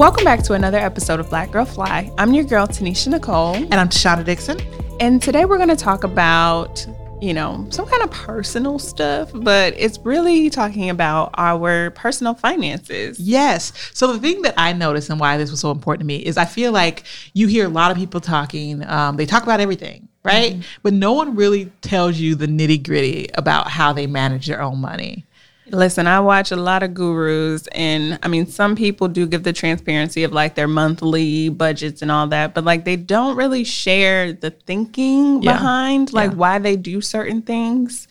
Welcome 0.00 0.24
back 0.24 0.42
to 0.44 0.54
another 0.54 0.78
episode 0.78 1.20
of 1.20 1.28
Black 1.28 1.50
Girl 1.50 1.66
Fly. 1.66 2.10
I'm 2.16 2.32
your 2.32 2.44
girl, 2.44 2.66
Tanisha 2.66 3.08
Nicole. 3.08 3.54
And 3.54 3.74
I'm 3.74 3.90
Tashonda 3.90 4.24
Dixon. 4.24 4.58
And 4.98 5.20
today 5.20 5.44
we're 5.44 5.58
going 5.58 5.68
to 5.68 5.76
talk 5.76 6.04
about, 6.04 6.86
you 7.20 7.34
know, 7.34 7.66
some 7.68 7.86
kind 7.86 8.02
of 8.04 8.10
personal 8.10 8.78
stuff, 8.78 9.30
but 9.34 9.74
it's 9.76 9.98
really 9.98 10.48
talking 10.48 10.88
about 10.88 11.34
our 11.34 11.90
personal 11.90 12.32
finances. 12.32 13.20
Yes. 13.20 13.74
So 13.92 14.14
the 14.14 14.18
thing 14.18 14.40
that 14.40 14.54
I 14.56 14.72
noticed 14.72 15.10
and 15.10 15.20
why 15.20 15.36
this 15.36 15.50
was 15.50 15.60
so 15.60 15.70
important 15.70 16.00
to 16.00 16.06
me 16.06 16.16
is 16.16 16.38
I 16.38 16.46
feel 16.46 16.72
like 16.72 17.04
you 17.34 17.46
hear 17.46 17.66
a 17.66 17.68
lot 17.68 17.90
of 17.90 17.98
people 17.98 18.22
talking, 18.22 18.82
um, 18.86 19.18
they 19.18 19.26
talk 19.26 19.42
about 19.42 19.60
everything, 19.60 20.08
right? 20.22 20.54
Mm-hmm. 20.54 20.62
But 20.82 20.94
no 20.94 21.12
one 21.12 21.36
really 21.36 21.66
tells 21.82 22.16
you 22.16 22.36
the 22.36 22.46
nitty 22.46 22.86
gritty 22.86 23.28
about 23.34 23.68
how 23.68 23.92
they 23.92 24.06
manage 24.06 24.46
their 24.46 24.62
own 24.62 24.78
money. 24.78 25.26
Listen, 25.72 26.06
I 26.06 26.20
watch 26.20 26.50
a 26.50 26.56
lot 26.56 26.82
of 26.82 26.94
gurus, 26.94 27.66
and 27.68 28.18
I 28.22 28.28
mean, 28.28 28.46
some 28.46 28.76
people 28.76 29.08
do 29.08 29.26
give 29.26 29.42
the 29.42 29.52
transparency 29.52 30.24
of 30.24 30.32
like 30.32 30.54
their 30.54 30.68
monthly 30.68 31.48
budgets 31.48 32.02
and 32.02 32.10
all 32.10 32.26
that, 32.28 32.54
but 32.54 32.64
like 32.64 32.84
they 32.84 32.96
don't 32.96 33.36
really 33.36 33.64
share 33.64 34.32
the 34.32 34.50
thinking 34.50 35.42
yeah. 35.42 35.52
behind 35.52 36.12
like 36.12 36.32
yeah. 36.32 36.36
why 36.36 36.58
they 36.58 36.76
do 36.76 37.00
certain 37.00 37.42
things. 37.42 38.08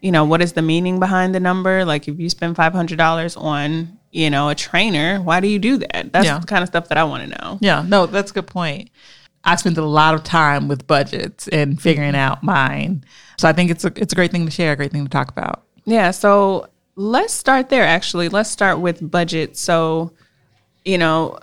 You 0.00 0.10
know, 0.10 0.24
what 0.24 0.42
is 0.42 0.54
the 0.54 0.62
meaning 0.62 0.98
behind 0.98 1.34
the 1.34 1.40
number? 1.40 1.84
Like, 1.84 2.08
if 2.08 2.18
you 2.18 2.28
spend 2.28 2.56
$500 2.56 3.40
on, 3.40 3.98
you 4.10 4.30
know, 4.30 4.48
a 4.48 4.54
trainer, 4.54 5.20
why 5.20 5.38
do 5.38 5.46
you 5.46 5.60
do 5.60 5.76
that? 5.76 6.12
That's 6.12 6.26
yeah. 6.26 6.38
the 6.40 6.46
kind 6.46 6.62
of 6.62 6.68
stuff 6.68 6.88
that 6.88 6.98
I 6.98 7.04
want 7.04 7.22
to 7.22 7.38
know. 7.38 7.58
Yeah, 7.60 7.84
no, 7.86 8.06
that's 8.06 8.32
a 8.32 8.34
good 8.34 8.48
point. 8.48 8.90
I 9.44 9.56
spent 9.56 9.78
a 9.78 9.84
lot 9.84 10.14
of 10.14 10.22
time 10.22 10.68
with 10.68 10.86
budgets 10.86 11.48
and 11.48 11.80
figuring 11.80 12.12
mm-hmm. 12.12 12.32
out 12.32 12.42
mine. 12.42 13.04
So 13.38 13.48
I 13.48 13.52
think 13.52 13.70
it's 13.70 13.84
a 13.84 13.92
it's 13.96 14.12
a 14.12 14.16
great 14.16 14.30
thing 14.30 14.44
to 14.44 14.50
share, 14.50 14.72
a 14.72 14.76
great 14.76 14.92
thing 14.92 15.04
to 15.04 15.10
talk 15.10 15.28
about. 15.28 15.64
Yeah. 15.84 16.12
So 16.12 16.68
Let's 16.94 17.32
start 17.32 17.68
there 17.68 17.84
actually. 17.84 18.28
Let's 18.28 18.50
start 18.50 18.80
with 18.80 19.10
budget. 19.10 19.56
So, 19.56 20.12
you 20.84 20.98
know, 20.98 21.38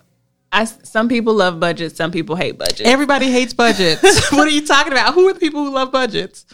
I 0.52 0.66
some 0.66 1.10
people 1.10 1.34
love 1.34 1.60
budgets, 1.60 1.96
some 1.96 2.12
people 2.12 2.36
hate 2.36 2.58
budgets. 2.58 2.82
Everybody 2.82 3.32
hates 3.32 3.54
budgets. 3.54 4.32
what 4.32 4.48
are 4.48 4.52
you 4.52 4.66
talking 4.66 4.92
about? 4.92 5.14
Who 5.14 5.28
are 5.28 5.34
the 5.34 5.40
people 5.40 5.64
who 5.64 5.74
love 5.74 5.92
budgets? 5.92 6.46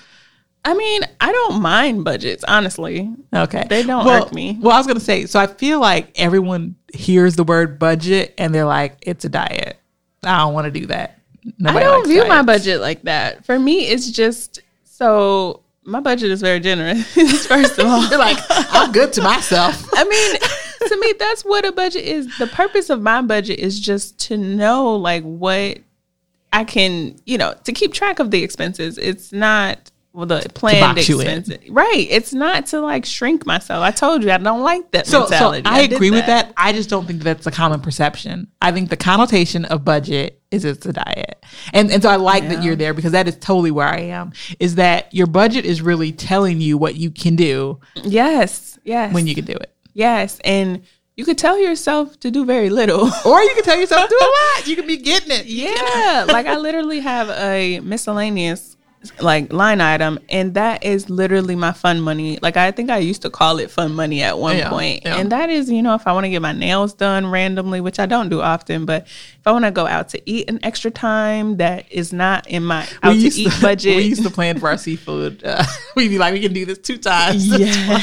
I 0.65 0.73
mean, 0.73 1.03
I 1.21 1.31
don't 1.31 1.61
mind 1.61 2.03
budgets, 2.03 2.43
honestly. 2.43 3.13
Okay. 3.31 3.65
They 3.69 3.83
don't 3.83 4.03
well, 4.03 4.23
irk 4.23 4.33
me. 4.33 4.57
Well, 4.59 4.73
I 4.73 4.79
was 4.79 4.87
going 4.87 4.97
to 4.97 5.03
say, 5.03 5.27
so 5.27 5.39
I 5.39 5.45
feel 5.45 5.79
like 5.79 6.11
everyone 6.19 6.75
hears 6.91 7.35
the 7.35 7.43
word 7.43 7.77
budget 7.77 8.33
and 8.39 8.53
they're 8.53 8.65
like, 8.65 8.97
it's 9.03 9.23
a 9.25 9.29
diet. 9.29 9.77
I 10.23 10.39
don't 10.39 10.55
want 10.55 10.65
to 10.65 10.71
do 10.71 10.87
that. 10.87 11.19
Nobody 11.59 11.85
I 11.85 11.87
don't 11.87 12.07
view 12.07 12.21
diets. 12.21 12.29
my 12.29 12.41
budget 12.41 12.81
like 12.81 13.03
that. 13.03 13.45
For 13.45 13.59
me, 13.59 13.87
it's 13.89 14.09
just 14.09 14.61
so 14.85 15.61
my 15.85 15.99
budget 15.99 16.31
is 16.31 16.41
very 16.41 16.59
generous. 16.59 17.05
First 17.47 17.77
of 17.77 17.85
all, 17.85 18.05
you're 18.07 18.19
like 18.19 18.37
I'm 18.49 18.91
good 18.91 19.13
to 19.13 19.21
myself. 19.21 19.87
I 19.93 20.03
mean, 20.03 20.89
to 20.89 20.99
me, 20.99 21.13
that's 21.17 21.43
what 21.43 21.65
a 21.65 21.71
budget 21.71 22.03
is. 22.03 22.37
The 22.37 22.47
purpose 22.47 22.89
of 22.89 23.01
my 23.01 23.21
budget 23.21 23.59
is 23.59 23.79
just 23.79 24.19
to 24.27 24.37
know 24.37 24.95
like 24.95 25.23
what 25.23 25.79
I 26.51 26.63
can, 26.63 27.17
you 27.25 27.37
know, 27.37 27.53
to 27.63 27.71
keep 27.71 27.93
track 27.93 28.19
of 28.19 28.31
the 28.31 28.43
expenses. 28.43 28.97
It's 28.97 29.31
not 29.31 29.91
well 30.15 30.25
the 30.25 30.47
planned 30.53 30.97
expenses. 30.97 31.69
Right. 31.69 32.07
It's 32.09 32.33
not 32.33 32.67
to 32.67 32.79
like 32.79 33.05
shrink 33.05 33.45
myself. 33.45 33.83
I 33.83 33.91
told 33.91 34.23
you 34.23 34.31
I 34.31 34.37
don't 34.37 34.61
like 34.61 34.89
that 34.91 35.05
so, 35.05 35.21
mentality. 35.21 35.67
So 35.67 35.73
I, 35.73 35.79
I 35.79 35.81
agree 35.81 36.09
that. 36.09 36.15
with 36.15 36.25
that. 36.27 36.53
I 36.55 36.71
just 36.71 36.89
don't 36.89 37.05
think 37.05 37.21
that's 37.21 37.45
a 37.45 37.51
common 37.51 37.81
perception. 37.81 38.47
I 38.61 38.71
think 38.71 38.89
the 38.89 38.97
connotation 38.97 39.65
of 39.65 39.83
budget 39.83 40.41
is 40.51 40.63
it's 40.63 40.85
a 40.85 40.93
diet. 40.93 41.43
And 41.73 41.91
and 41.91 42.01
so 42.01 42.09
I 42.09 42.15
like 42.15 42.43
yeah. 42.43 42.55
that 42.55 42.63
you're 42.63 42.77
there 42.77 42.93
because 42.93 43.11
that 43.11 43.27
is 43.27 43.35
totally 43.37 43.71
where 43.71 43.87
I 43.87 43.99
am. 43.99 44.31
Is 44.59 44.75
that 44.75 45.13
your 45.13 45.27
budget 45.27 45.65
is 45.65 45.81
really 45.81 46.13
telling 46.13 46.61
you 46.61 46.77
what 46.77 46.95
you 46.95 47.11
can 47.11 47.35
do. 47.35 47.81
Yes. 47.95 48.79
Yes. 48.85 49.13
When 49.13 49.27
you 49.27 49.35
can 49.35 49.45
do 49.45 49.53
it. 49.53 49.75
Yes. 49.93 50.39
And 50.45 50.83
you 51.17 51.23
could 51.25 51.37
tell 51.37 51.59
yourself 51.59 52.19
to 52.21 52.31
do 52.31 52.45
very 52.45 52.69
little. 52.69 53.09
or 53.25 53.41
you 53.41 53.53
could 53.55 53.65
tell 53.65 53.79
yourself 53.79 54.09
to 54.09 54.15
do 54.17 54.25
a 54.25 54.31
lot. 54.59 54.67
You 54.67 54.75
can 54.77 54.87
be 54.87 54.97
getting 54.97 55.31
it. 55.31 55.45
Yeah. 55.45 56.25
like 56.27 56.45
I 56.45 56.57
literally 56.57 57.01
have 57.01 57.29
a 57.29 57.81
miscellaneous 57.81 58.74
like 59.21 59.51
line 59.51 59.81
item 59.81 60.19
and 60.29 60.53
that 60.53 60.83
is 60.83 61.09
literally 61.09 61.55
my 61.55 61.71
fun 61.71 62.01
money. 62.01 62.39
Like 62.41 62.57
i 62.57 62.71
think 62.71 62.89
i 62.89 62.97
used 62.97 63.21
to 63.23 63.29
call 63.29 63.59
it 63.59 63.71
fun 63.71 63.93
money 63.93 64.21
at 64.21 64.37
one 64.37 64.57
yeah, 64.57 64.69
point. 64.69 65.03
Yeah. 65.05 65.17
and 65.17 65.31
that 65.31 65.49
is 65.49 65.69
you 65.71 65.81
know 65.81 65.95
if 65.95 66.07
i 66.07 66.13
want 66.13 66.25
to 66.25 66.29
get 66.29 66.41
my 66.41 66.53
nails 66.53 66.93
done 66.93 67.27
randomly 67.27 67.81
which 67.81 67.99
i 67.99 68.05
don't 68.05 68.29
do 68.29 68.41
often 68.41 68.85
but 68.85 69.03
if 69.03 69.41
i 69.45 69.51
want 69.51 69.65
to 69.65 69.71
go 69.71 69.87
out 69.87 70.09
to 70.09 70.21
eat 70.29 70.49
an 70.49 70.59
extra 70.63 70.91
time 70.91 71.57
that 71.57 71.91
is 71.91 72.11
not 72.13 72.47
in 72.47 72.63
my 72.63 72.87
out 73.03 73.13
to 73.13 73.27
eat 73.27 73.51
to, 73.51 73.61
budget. 73.61 73.95
we 73.97 74.03
used 74.03 74.23
to 74.23 74.29
plan 74.29 74.59
for 74.59 74.67
our 74.69 74.77
seafood 74.77 75.43
uh, 75.43 75.63
we'd 75.95 76.09
be 76.09 76.17
like 76.17 76.33
we 76.33 76.39
can 76.39 76.53
do 76.53 76.65
this 76.65 76.77
two 76.79 76.97
times. 76.97 77.47
Yeah. 77.47 77.99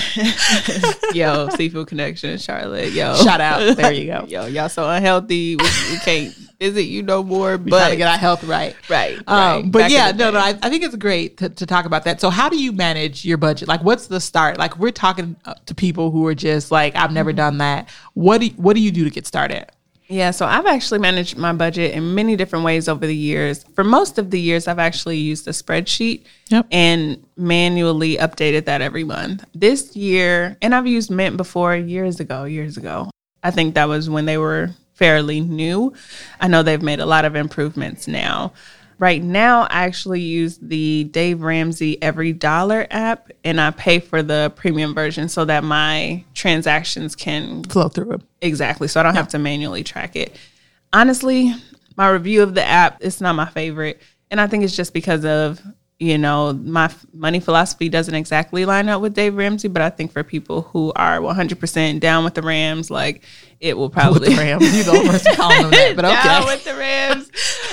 Yo 1.15 1.49
seafood 1.51 1.87
connection 1.87 2.39
charlotte 2.39 2.93
yo. 2.93 3.15
Shout 3.17 3.41
out. 3.41 3.77
There 3.77 3.93
you 3.93 4.07
go. 4.07 4.25
Yo 4.29 4.47
y'all 4.47 4.69
so 4.69 4.89
unhealthy 4.89 5.57
we, 5.57 5.65
we 5.91 5.99
can't 5.99 6.35
visit 6.63 6.85
you 6.85 7.03
no 7.03 7.23
more. 7.23 7.57
We 7.57 7.71
but 7.71 7.91
to 7.91 7.97
get 7.97 8.09
our 8.09 8.19
health 8.19 8.45
right, 8.45 8.77
right. 8.89 9.17
Um, 9.17 9.25
right. 9.27 9.73
But 9.73 9.79
Back 9.81 9.91
yeah, 9.91 10.13
no, 10.13 10.31
no. 10.31 10.39
I, 10.39 10.57
I, 10.63 10.71
think 10.71 10.85
it's 10.85 10.97
great 10.97 11.39
to, 11.39 11.49
to 11.49 11.67
talk 11.67 11.85
about 11.87 12.05
that. 12.05 12.21
So, 12.21 12.31
how 12.31 12.49
do 12.49 12.57
you 12.57 12.73
manage 12.73 13.25
your 13.25 13.37
budget? 13.37 13.69
Like, 13.69 13.83
what's 13.83 14.07
the 14.07 14.21
start? 14.21 14.59
Like, 14.59 14.79
we're 14.79 14.93
talking 14.93 15.37
uh, 15.45 15.55
to 15.67 15.75
people 15.75 16.11
who 16.11 16.27
are 16.27 16.35
just 16.35 16.71
like, 16.71 16.95
I've 16.95 17.13
never 17.13 17.31
mm-hmm. 17.31 17.39
done 17.39 17.59
that. 17.59 17.89
What 18.15 18.39
do 18.41 18.47
you, 18.47 18.53
What 18.53 18.75
do 18.75 18.81
you 18.81 18.93
do 18.93 19.05
to 19.05 19.11
get 19.11 19.27
started? 19.27 19.67
Yeah, 20.09 20.31
so 20.31 20.45
I've 20.45 20.67
actually 20.67 20.99
managed 20.99 21.39
my 21.39 21.55
budget 21.55 21.95
in 21.95 22.15
many 22.15 22.37
different 22.37 22.67
ways 22.67 22.87
over 22.87 23.07
the 23.07 23.17
years. 23.17 23.65
For 23.75 23.83
most 23.83 24.19
of 24.19 24.31
the 24.31 24.39
years, 24.39 24.69
I've 24.69 24.79
actually 24.79 25.17
used 25.17 25.49
a 25.49 25.53
spreadsheet 25.53 26.25
yep. 26.51 26.67
and 26.71 27.25
manually 27.37 28.19
updated 28.19 28.67
that 28.67 28.83
every 28.83 29.05
month. 29.05 29.43
This 29.55 29.97
year, 29.97 30.59
and 30.61 30.75
I've 30.75 30.87
used 30.87 31.11
Mint 31.11 31.39
before 31.39 31.75
years 31.75 32.21
ago, 32.21 32.45
years 32.45 32.77
ago. 32.77 33.11
I 33.43 33.53
think 33.53 33.75
that 33.75 33.87
was 33.87 34.11
when 34.11 34.27
they 34.27 34.37
were 34.37 34.71
fairly 35.03 35.41
new. 35.41 35.93
I 36.41 36.47
know 36.47 36.63
they've 36.63 36.81
made 36.81 37.01
a 37.01 37.07
lot 37.07 37.25
of 37.25 37.35
improvements 37.35 38.07
now. 38.07 38.53
Right 39.01 39.21
now, 39.21 39.63
I 39.63 39.83
actually 39.83 40.21
use 40.21 40.59
the 40.59 41.03
Dave 41.11 41.43
Ramsey 41.43 42.01
Every 42.01 42.33
Dollar 42.33 42.87
app, 42.89 43.33
and 43.43 43.61
I 43.61 43.73
pay 43.73 43.99
for 43.99 44.23
the 44.23 44.53
premium 44.55 44.95
version 44.95 45.29
so 45.29 45.45
that 45.47 45.65
my 45.65 46.23
transactions 46.35 47.17
can 47.17 47.65
flow 47.65 47.89
through 47.89 48.13
it. 48.13 48.21
Exactly. 48.43 48.87
So 48.87 49.01
I 49.01 49.03
don't 49.03 49.15
yeah. 49.15 49.23
have 49.23 49.29
to 49.31 49.41
manually 49.41 49.83
track 49.83 50.15
it. 50.15 50.37
Honestly, 50.93 51.53
my 51.97 52.09
review 52.09 52.45
of 52.45 52.55
the 52.55 52.65
app, 52.65 52.99
it's 53.01 53.21
not 53.21 53.35
my 53.35 53.47
favorite. 53.47 54.01
And 54.31 54.41
I 54.41 54.47
think 54.47 54.63
it's 54.63 54.77
just 54.77 54.95
because 54.95 55.25
of 55.25 55.61
you 56.03 56.19
know, 56.19 56.53
my 56.53 56.93
money 57.13 57.39
philosophy 57.39 57.89
doesn't 57.89 58.17
exactly 58.17 58.65
line 58.65 58.89
up 58.89 59.01
with 59.01 59.15
Dave 59.15 59.37
Ramsey, 59.37 59.69
but 59.69 59.83
I 59.83 59.89
think 59.89 60.11
for 60.11 60.25
people 60.25 60.63
who 60.63 60.93
are 60.97 61.21
100% 61.21 62.01
down 62.01 62.25
with 62.25 62.35
the 62.35 62.43
Rams, 62.43 62.91
like 62.91 63.23
it 63.63 63.79
will 63.79 63.89
probably. 63.89 64.29
With 64.29 64.37
the 64.37 64.43
Rams, 64.43 64.77
you 64.77 64.83
the 64.83 65.09
person 65.09 65.35
call 65.37 65.51
them 65.51 65.71
that, 65.71 65.95
but 65.95 66.05
okay. 66.05 66.23
Down 66.25 66.47
with 66.47 66.65
the 66.65 66.75
Rams, 66.75 67.31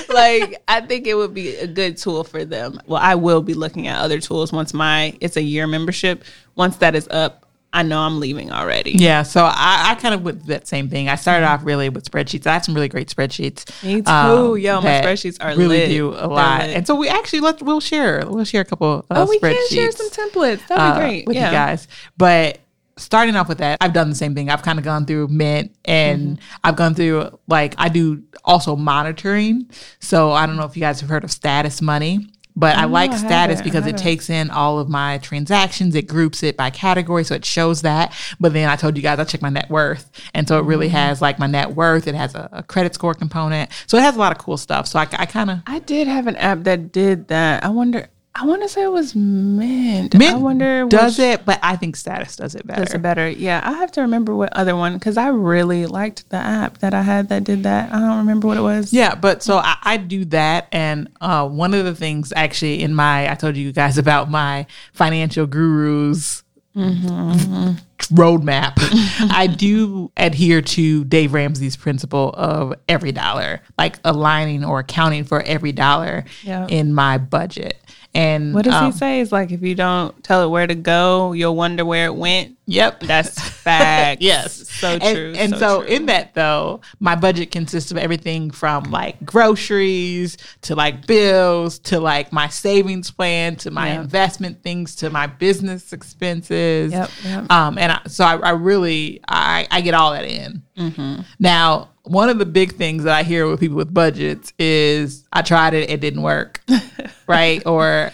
like 0.08 0.62
I 0.68 0.82
think 0.82 1.08
it 1.08 1.16
would 1.16 1.34
be 1.34 1.56
a 1.56 1.68
good 1.68 1.98
tool 1.98 2.24
for 2.24 2.46
them. 2.46 2.80
Well, 2.86 3.02
I 3.02 3.16
will 3.16 3.42
be 3.42 3.56
looking 3.56 3.88
at 3.88 4.00
other 4.00 4.22
tools 4.22 4.54
once 4.54 4.74
my 4.74 5.18
it's 5.20 5.36
a 5.36 5.42
year 5.42 5.66
membership. 5.66 6.24
Once 6.56 6.78
that 6.78 6.94
is 6.94 7.08
up, 7.10 7.48
I 7.74 7.82
know 7.82 8.00
I'm 8.00 8.20
leaving 8.20 8.52
already. 8.52 8.92
Yeah, 8.92 9.24
so 9.24 9.44
I, 9.44 9.88
I 9.90 9.96
kind 9.96 10.14
of 10.14 10.22
with 10.22 10.46
that 10.46 10.68
same 10.68 10.90
thing. 10.90 11.10
I 11.10 11.16
started 11.16 11.48
off 11.48 11.66
really 11.66 11.90
with 11.90 12.10
spreadsheets. 12.10 12.46
I 12.46 12.54
have 12.54 12.66
some 12.66 12.76
really 12.76 12.88
great 12.88 13.10
spreadsheets. 13.10 13.84
Me 13.84 14.04
too. 14.04 14.12
Um, 14.12 14.58
Yo, 14.60 14.82
my 14.82 15.02
spreadsheets 15.02 15.38
are 15.42 15.58
really 15.58 15.80
lit. 15.80 15.90
do 15.90 16.10
a 16.10 16.28
lot. 16.28 16.62
And 16.62 16.86
so 16.86 16.94
we 16.94 17.10
actually 17.10 17.40
let 17.40 17.64
we'll 17.64 17.80
share 17.80 18.24
we'll 18.28 18.46
share 18.46 18.62
a 18.62 18.66
couple. 18.66 19.06
Uh, 19.10 19.26
oh, 19.26 19.26
we 19.28 19.40
can 19.40 19.68
share 19.70 19.92
some 19.92 20.10
templates. 20.12 20.68
That'd 20.68 20.78
be 20.78 20.82
uh, 20.82 21.00
great 21.00 21.28
with 21.28 21.36
yeah. 21.36 21.48
you 21.48 21.52
guys. 21.52 21.88
But 22.16 22.60
starting 23.00 23.36
off 23.36 23.50
with 23.50 23.60
that, 23.60 23.78
I've 23.82 23.94
done 23.94 24.10
the 24.10 24.16
same 24.16 24.36
thing. 24.36 24.50
I've 24.50 24.64
kind 24.64 24.80
of 24.80 24.86
gone 24.86 25.06
through 25.06 25.28
Mint 25.30 25.76
and 25.86 26.38
mm-hmm. 26.38 26.58
I've 26.64 26.76
gone 26.76 26.96
through 26.96 27.40
like 27.48 27.76
I 27.78 27.90
do 27.90 28.24
also 28.44 28.76
monitoring. 28.76 29.70
So 30.00 30.32
I 30.32 30.46
don't 30.46 30.58
know 30.58 30.66
if 30.66 30.76
you 30.76 30.82
guys 30.82 31.00
have 31.02 31.09
heard 31.09 31.23
of 31.23 31.32
Status 31.32 31.82
Money. 31.82 32.28
But 32.56 32.76
I, 32.76 32.82
I 32.82 32.85
like 32.85 33.14
Status 33.14 33.62
because 33.62 33.88
it 33.88 33.96
takes 33.96 34.29
in 34.29 34.50
all 34.50 34.79
of 34.79 34.90
my 34.90 35.20
transactions. 35.20 35.96
It 35.96 36.08
groups 36.08 36.44
it 36.44 36.58
by 36.58 36.72
category, 36.72 37.23
so 37.23 37.35
it 37.35 37.46
shows 37.46 37.84
that. 37.84 38.14
But 38.38 38.52
then 38.52 38.68
I 38.68 38.76
told 38.76 38.97
you 38.97 39.03
guys 39.03 39.18
I 39.18 39.23
check 39.23 39.41
my 39.41 39.50
net 39.50 39.70
worth, 39.70 40.12
and 40.34 40.46
so 40.46 40.59
it 40.59 40.66
really 40.66 40.88
mm-hmm. 40.88 40.97
has 40.97 41.22
like 41.22 41.40
my 41.40 41.47
net 41.47 41.76
worth. 41.76 42.06
It 42.06 42.16
has 42.16 42.35
a, 42.35 42.50
a, 42.52 42.64
credit 42.64 42.96
score 42.96 43.14
component, 43.14 43.72
so 43.88 43.97
it 43.97 44.02
has 44.02 44.18
a 44.18 44.20
lot 44.20 44.34
of 44.34 44.40
cool 44.40 44.58
stuff. 44.58 44.88
So 44.88 45.00
I, 45.00 45.03
I 45.14 45.26
kind 45.26 45.50
of 45.50 45.59
I 45.68 45.79
did 45.79 46.08
have 46.08 46.28
an 46.28 46.35
app 46.35 46.64
that 46.64 46.91
did 46.91 47.29
that. 47.29 47.64
I 47.64 47.70
wonder 47.70 48.09
I 48.40 48.46
want 48.46 48.62
to 48.62 48.70
say 48.70 48.84
it 48.84 48.91
was 48.91 49.16
Mint. 49.16 50.16
Mint 50.18 50.34
I 50.34 50.38
wonder 50.38 50.88
does 50.88 51.18
which, 51.18 51.26
it, 51.26 51.46
but 51.46 51.59
I 51.62 51.76
think 51.76 51.97
Status 51.97 52.38
does 52.38 52.56
it 52.56 52.66
better. 52.66 52.86
Does 52.86 52.94
it 52.94 53.02
better? 53.02 53.30
Yeah, 53.30 53.59
I 53.64 53.74
have 53.74 53.91
to 53.94 54.02
remember 54.02 54.34
what 54.34 54.53
other 54.53 54.78
one 54.78 54.94
because 54.94 55.18
I 55.18 55.28
really 55.28 55.86
liked 55.88 56.30
the 56.30 56.38
app 56.38 56.78
that 56.78 56.94
I 56.94 57.02
had 57.02 57.28
that 57.30 57.44
did 57.44 57.64
that. 57.64 57.91
I 57.91 58.00
don't 58.00 58.20
remember 58.20 58.47
what 58.47 58.56
it 58.56 58.62
was. 58.62 58.94
Yeah, 58.94 59.16
but 59.16 59.44
so 59.44 59.58
I, 59.58 59.76
I 59.84 59.97
do 59.97 60.24
that, 60.26 60.70
and 60.72 61.09
uh, 61.20 61.50
one 61.50 61.74
of 61.74 61.84
the 61.84 61.94
things 61.94 62.32
actually 62.34 62.82
in 62.82 62.96
my 62.96 63.30
I 63.30 63.36
told 63.36 63.58
you 63.58 63.74
guys 63.74 63.97
about 63.97 64.32
my 64.32 64.66
financial 64.94 65.46
gurus 65.46 66.44
Mm-hmm. 66.76 67.72
roadmap, 68.16 68.74
I 69.32 69.47
do 69.47 70.12
adhere 70.16 70.62
to 70.62 71.03
Dave 71.03 71.34
Ramsey's 71.34 71.76
principle 71.76 72.30
of 72.38 72.74
every 72.88 73.12
dollar, 73.12 73.62
like 73.78 74.00
aligning 74.06 74.64
or 74.64 74.80
accounting 74.80 75.24
for 75.26 75.42
every 75.42 75.72
dollar 75.72 76.26
in 76.46 76.94
my 76.94 77.18
budget. 77.18 77.82
And 78.16 78.56
what 78.56 78.66
does 78.66 78.73
um, 78.73 78.91
he 78.91 78.97
say? 78.97 79.22
It's 79.22 79.32
like 79.32 79.52
if 79.52 79.61
you 79.61 79.76
don't 79.76 80.23
tell 80.23 80.44
it 80.44 80.47
where 80.50 80.66
to 80.66 80.73
go, 80.76 81.34
you'll 81.34 81.56
wonder 81.56 81.85
where 81.85 82.06
it 82.06 82.16
went. 82.16 82.58
Yep. 82.66 83.02
That's 83.02 83.40
fact. 83.50 84.22
yes. 84.22 84.67
So 84.70 84.90
And- 84.90 85.02
true. 85.16 85.34
And, 85.38 85.56
so, 85.58 85.82
true. 85.82 85.88
in 85.88 86.06
that 86.08 86.34
though, 86.34 86.82
my 87.00 87.16
budget 87.16 87.52
consists 87.52 87.91
of 87.91 87.97
everything 87.97 88.50
from 88.52 88.85
like 88.85 89.23
groceries 89.26 90.38
to 90.61 90.76
like 90.76 91.06
bills 91.06 91.79
to 91.79 92.00
like 92.00 92.32
my 92.34 92.47
savings 92.47 93.11
plan 93.11 93.56
to 93.58 93.72
my 93.72 93.94
Yeah. 93.94 94.02
investment 94.02 94.64
things 94.64 94.96
to 94.97 95.09
my 95.09 95.28
business 95.28 95.94
expenses. 95.94 96.91
Yep, 96.91 97.09
yep. 97.23 97.52
Um, 97.52 97.78
and 97.78 97.91
I, 97.91 98.02
so 98.08 98.23
I, 98.26 98.35
I 98.38 98.50
really 98.52 99.22
I, 99.28 99.67
I 99.70 99.82
get 99.82 99.94
all 99.94 100.14
that 100.14 100.26
in. 100.26 100.64
Mm-hmm. 100.79 101.22
Now, 101.40 101.90
one 102.03 102.29
of 102.29 102.40
the 102.40 102.46
big 102.46 102.73
things 102.73 103.03
that 103.03 103.16
I 103.16 103.23
hear 103.23 103.47
with 103.47 103.59
people 103.59 103.78
with 103.78 103.93
budgets 103.93 104.53
is 104.58 105.26
I 105.31 105.41
tried 105.41 105.73
it, 105.73 105.90
it 105.90 105.99
didn't 105.99 106.23
work, 106.23 106.61
right? 107.28 107.66
Or 107.67 108.11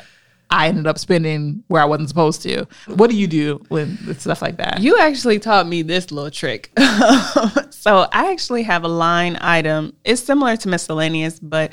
I 0.50 0.68
ended 0.68 0.88
up 0.88 0.98
spending 0.98 1.64
where 1.68 1.82
I 1.82 1.86
wasn't 1.86 2.10
supposed 2.10 2.42
to. 2.44 2.66
What 2.88 3.10
do 3.10 3.16
you 3.16 3.28
do 3.28 3.64
when 3.70 3.98
with 4.06 4.22
stuff 4.22 4.42
like 4.42 4.58
that? 4.58 4.82
You 4.82 4.98
actually 5.00 5.40
taught 5.40 5.68
me 5.68 5.82
this 5.82 6.12
little 6.12 6.32
trick. 6.32 6.72
so 7.70 8.08
I 8.12 8.32
actually 8.32 8.64
have 8.64 8.84
a 8.84 8.88
line 8.88 9.38
item. 9.42 9.94
It's 10.04 10.22
similar 10.22 10.58
to 10.58 10.68
miscellaneous, 10.68 11.40
but 11.40 11.72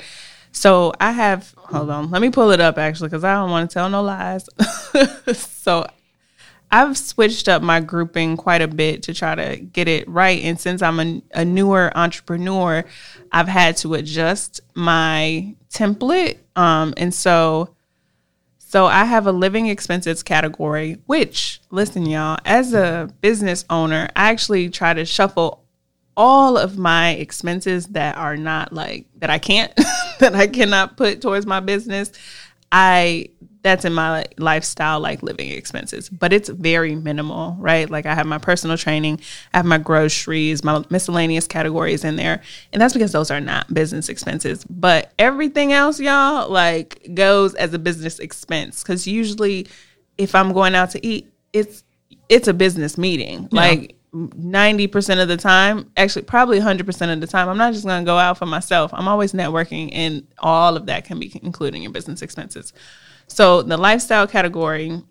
so 0.51 0.93
I 0.99 1.11
have. 1.11 1.53
Hold 1.57 1.89
on, 1.89 2.11
let 2.11 2.21
me 2.21 2.29
pull 2.29 2.51
it 2.51 2.59
up 2.59 2.77
actually 2.77 3.09
because 3.09 3.23
I 3.23 3.33
don't 3.33 3.49
want 3.49 3.69
to 3.69 3.73
tell 3.73 3.89
no 3.89 4.03
lies. 4.03 4.47
so 5.33 5.87
I've 6.73 6.97
switched 6.97 7.47
up 7.47 7.61
my 7.61 7.81
grouping 7.81 8.35
quite 8.35 8.63
a 8.63 8.67
bit 8.67 9.03
to 9.03 9.13
try 9.13 9.35
to 9.35 9.57
get 9.57 9.87
it 9.87 10.09
right. 10.09 10.43
And 10.43 10.59
since 10.59 10.81
I'm 10.81 10.99
a, 10.99 11.21
a 11.35 11.45
newer 11.45 11.95
entrepreneur, 11.95 12.83
I've 13.31 13.47
had 13.47 13.77
to 13.77 13.93
adjust 13.93 14.59
my 14.73 15.53
template. 15.69 16.39
Um, 16.55 16.95
and 16.97 17.13
so 17.13 17.75
so 18.57 18.87
I 18.87 19.05
have 19.05 19.27
a 19.27 19.31
living 19.31 19.67
expenses 19.67 20.23
category, 20.23 20.97
which, 21.05 21.61
listen, 21.69 22.07
y'all, 22.07 22.39
as 22.43 22.73
a 22.73 23.07
business 23.21 23.65
owner, 23.69 24.09
I 24.15 24.31
actually 24.31 24.69
try 24.71 24.95
to 24.95 25.05
shuffle 25.05 25.63
all 26.17 26.57
of 26.57 26.75
my 26.75 27.11
expenses 27.11 27.85
that 27.89 28.17
are 28.17 28.35
not 28.35 28.73
like 28.73 29.05
that 29.17 29.29
I 29.29 29.37
can't 29.37 29.71
that 30.19 30.33
I 30.33 30.47
cannot 30.47 30.97
put 30.97 31.21
towards 31.21 31.45
my 31.45 31.59
business. 31.59 32.11
I 32.71 33.29
that's 33.63 33.85
in 33.85 33.93
my 33.93 34.25
lifestyle 34.37 34.99
like 34.99 35.23
living 35.23 35.49
expenses, 35.49 36.09
but 36.09 36.33
it's 36.33 36.49
very 36.49 36.95
minimal, 36.95 37.55
right? 37.59 37.89
Like 37.89 38.05
I 38.05 38.13
have 38.13 38.27
my 38.27 38.37
personal 38.37 38.77
training, 38.77 39.21
I 39.53 39.57
have 39.57 39.65
my 39.65 39.77
groceries, 39.77 40.63
my 40.63 40.83
miscellaneous 40.89 41.47
categories 41.47 42.03
in 42.03 42.17
there, 42.17 42.41
and 42.73 42.81
that's 42.81 42.93
because 42.93 43.13
those 43.13 43.31
are 43.31 43.39
not 43.39 43.73
business 43.73 44.09
expenses. 44.09 44.65
But 44.65 45.13
everything 45.17 45.71
else, 45.71 45.99
y'all, 45.99 46.49
like 46.49 47.07
goes 47.13 47.55
as 47.55 47.73
a 47.73 47.79
business 47.79 48.19
expense 48.19 48.83
because 48.83 49.07
usually, 49.07 49.67
if 50.17 50.35
I'm 50.35 50.51
going 50.51 50.75
out 50.75 50.91
to 50.91 51.05
eat, 51.05 51.33
it's 51.53 51.83
it's 52.29 52.47
a 52.47 52.53
business 52.53 52.97
meeting, 52.97 53.47
like. 53.51 53.95
90% 54.15 55.23
of 55.23 55.27
the 55.27 55.37
time, 55.37 55.89
actually, 55.97 56.21
probably 56.21 56.59
100% 56.59 57.13
of 57.13 57.19
the 57.19 57.25
time, 57.25 57.49
I'm 57.49 57.57
not 57.57 57.73
just 57.73 57.83
going 57.83 58.03
to 58.03 58.05
go 58.05 58.19
out 58.19 58.37
for 58.37 58.45
myself. 58.45 58.93
I'm 58.93 59.07
always 59.07 59.33
networking, 59.33 59.89
and 59.91 60.27
all 60.37 60.77
of 60.77 60.85
that 60.85 61.05
can 61.05 61.19
be 61.19 61.31
included 61.41 61.77
in 61.77 61.81
your 61.81 61.91
business 61.91 62.21
expenses. 62.21 62.73
So, 63.27 63.61
the 63.61 63.77
lifestyle 63.77 64.27
category 64.27 65.01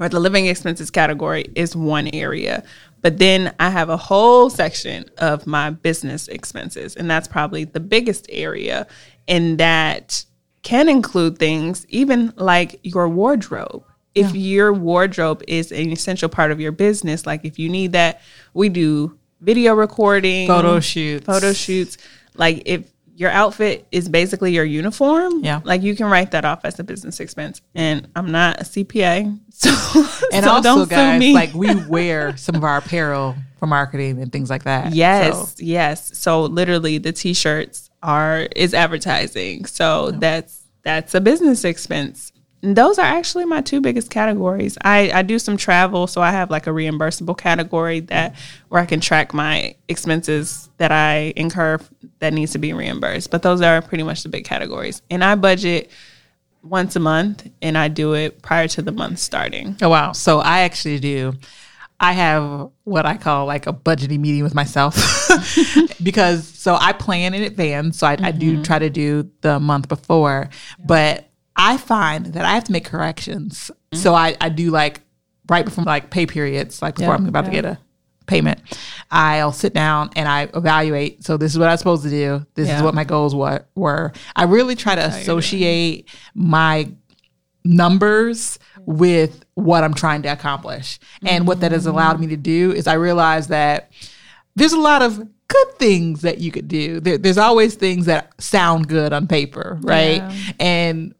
or 0.00 0.08
the 0.08 0.20
living 0.20 0.46
expenses 0.46 0.90
category 0.90 1.50
is 1.54 1.74
one 1.74 2.08
area. 2.12 2.62
But 3.00 3.18
then 3.18 3.54
I 3.60 3.70
have 3.70 3.88
a 3.90 3.96
whole 3.96 4.50
section 4.50 5.06
of 5.18 5.46
my 5.46 5.70
business 5.70 6.28
expenses, 6.28 6.96
and 6.96 7.10
that's 7.10 7.28
probably 7.28 7.64
the 7.64 7.80
biggest 7.80 8.26
area. 8.28 8.86
And 9.26 9.58
that 9.58 10.24
can 10.62 10.88
include 10.88 11.38
things 11.38 11.86
even 11.88 12.32
like 12.36 12.80
your 12.82 13.08
wardrobe. 13.08 13.84
If 14.14 14.34
your 14.34 14.72
wardrobe 14.72 15.44
is 15.46 15.70
an 15.70 15.92
essential 15.92 16.28
part 16.28 16.50
of 16.50 16.58
your 16.58 16.72
business, 16.72 17.24
like 17.24 17.44
if 17.44 17.56
you 17.56 17.68
need 17.68 17.92
that, 17.92 18.20
we 18.52 18.68
do 18.68 19.16
video 19.40 19.74
recording, 19.74 20.48
Photo 20.48 20.80
shoots. 20.80 21.24
photo 21.24 21.52
shoots. 21.52 21.98
Like 22.34 22.62
if 22.66 22.90
your 23.18 23.30
outfit 23.30 23.84
is 23.90 24.08
basically 24.08 24.52
your 24.54 24.64
uniform, 24.64 25.42
Yeah. 25.44 25.60
like 25.64 25.82
you 25.82 25.96
can 25.96 26.06
write 26.06 26.30
that 26.30 26.44
off 26.44 26.60
as 26.64 26.78
a 26.78 26.84
business 26.84 27.18
expense. 27.18 27.60
And 27.74 28.06
I'm 28.14 28.30
not 28.30 28.60
a 28.60 28.64
CPA, 28.64 29.36
so 29.50 29.70
And 30.32 30.44
so 30.44 30.50
also, 30.52 30.62
don't 30.62 30.88
sue 30.88 30.94
guys, 30.94 31.18
me. 31.18 31.34
like 31.34 31.52
we 31.52 31.74
wear 31.88 32.36
some 32.36 32.54
of 32.54 32.62
our 32.62 32.76
apparel 32.78 33.34
for 33.58 33.66
marketing 33.66 34.22
and 34.22 34.30
things 34.30 34.48
like 34.50 34.62
that. 34.64 34.94
Yes, 34.94 35.54
So, 35.54 35.64
yes. 35.64 36.16
So 36.16 36.42
literally 36.44 36.98
the 36.98 37.10
t-shirts 37.12 37.90
are 38.04 38.46
is 38.54 38.72
advertising. 38.72 39.64
So 39.66 40.12
that's 40.12 40.62
that's 40.84 41.12
a 41.14 41.20
business 41.20 41.64
expense. 41.64 42.32
Those 42.60 42.98
are 42.98 43.04
actually 43.04 43.44
my 43.44 43.60
two 43.60 43.80
biggest 43.80 44.10
categories. 44.10 44.76
I, 44.82 45.10
I 45.12 45.22
do 45.22 45.38
some 45.38 45.56
travel, 45.56 46.06
so 46.06 46.20
I 46.20 46.32
have 46.32 46.50
like 46.50 46.66
a 46.66 46.70
reimbursable 46.70 47.38
category 47.38 48.00
that 48.00 48.34
where 48.68 48.82
I 48.82 48.86
can 48.86 49.00
track 49.00 49.32
my 49.32 49.76
expenses 49.88 50.68
that 50.78 50.90
I 50.90 51.32
incur 51.36 51.78
that 52.18 52.32
needs 52.32 52.52
to 52.52 52.58
be 52.58 52.72
reimbursed. 52.72 53.30
But 53.30 53.42
those 53.42 53.60
are 53.60 53.80
pretty 53.80 54.02
much 54.02 54.24
the 54.24 54.28
big 54.28 54.44
categories. 54.44 55.02
And 55.08 55.22
I 55.22 55.36
budget 55.36 55.90
once 56.62 56.96
a 56.96 57.00
month 57.00 57.48
and 57.62 57.78
I 57.78 57.88
do 57.88 58.14
it 58.14 58.42
prior 58.42 58.68
to 58.68 58.82
the 58.82 58.92
month 58.92 59.18
starting. 59.18 59.76
oh 59.82 59.88
wow. 59.88 60.12
So 60.12 60.40
I 60.40 60.60
actually 60.60 60.98
do. 60.98 61.34
I 62.00 62.12
have 62.12 62.70
what 62.84 63.06
I 63.06 63.16
call 63.16 63.46
like 63.46 63.66
a 63.66 63.72
budgeting 63.72 64.20
meeting 64.20 64.44
with 64.44 64.54
myself 64.54 64.96
because 66.02 66.46
so 66.46 66.76
I 66.80 66.92
plan 66.92 67.34
in 67.34 67.42
advance. 67.42 67.98
So 67.98 68.06
I, 68.06 68.16
I 68.20 68.30
do 68.30 68.54
mm-hmm. 68.54 68.62
try 68.62 68.78
to 68.78 68.90
do 68.90 69.30
the 69.40 69.58
month 69.58 69.88
before, 69.88 70.48
but 70.84 71.27
I 71.58 71.76
find 71.76 72.26
that 72.26 72.44
I 72.44 72.54
have 72.54 72.64
to 72.64 72.72
make 72.72 72.84
corrections. 72.84 73.70
So 73.92 74.14
I, 74.14 74.36
I 74.40 74.48
do 74.48 74.70
like 74.70 75.00
right 75.48 75.64
before 75.64 75.84
like 75.84 76.10
pay 76.10 76.24
periods, 76.24 76.80
like 76.80 76.94
before 76.94 77.14
Yeah, 77.14 77.16
I'm 77.16 77.26
about 77.26 77.46
to 77.46 77.50
get 77.50 77.64
a 77.64 77.78
payment, 78.26 78.60
I'll 79.10 79.52
sit 79.52 79.74
down 79.74 80.10
and 80.14 80.28
I 80.28 80.48
evaluate. 80.54 81.24
So 81.24 81.36
this 81.36 81.52
is 81.52 81.58
what 81.58 81.68
I'm 81.68 81.76
supposed 81.76 82.04
to 82.04 82.10
do. 82.10 82.46
This 82.54 82.70
is 82.70 82.82
what 82.82 82.94
my 82.94 83.04
goals 83.04 83.34
were. 83.34 83.64
were. 83.74 84.12
I 84.36 84.44
really 84.44 84.76
try 84.76 84.94
to 84.94 85.04
associate 85.04 86.08
my 86.34 86.90
numbers 87.64 88.58
with 88.86 89.44
what 89.54 89.82
I'm 89.82 89.94
trying 89.94 90.22
to 90.22 90.28
accomplish. 90.28 90.98
And 91.26 91.46
what 91.46 91.60
that 91.60 91.72
has 91.72 91.86
allowed 91.86 92.20
me 92.20 92.28
to 92.28 92.36
do 92.36 92.72
is 92.72 92.86
I 92.86 92.94
realize 92.94 93.48
that 93.48 93.90
there's 94.54 94.72
a 94.72 94.78
lot 94.80 95.02
of 95.02 95.18
good 95.48 95.78
things 95.78 96.22
that 96.22 96.38
you 96.38 96.50
could 96.50 96.68
do. 96.68 97.00
There, 97.00 97.18
there's 97.18 97.38
always 97.38 97.74
things 97.74 98.06
that 98.06 98.40
sound 98.40 98.88
good 98.88 99.12
on 99.12 99.26
paper, 99.26 99.78
right? 99.82 100.16
Yeah. 100.16 100.52
And 100.60 101.14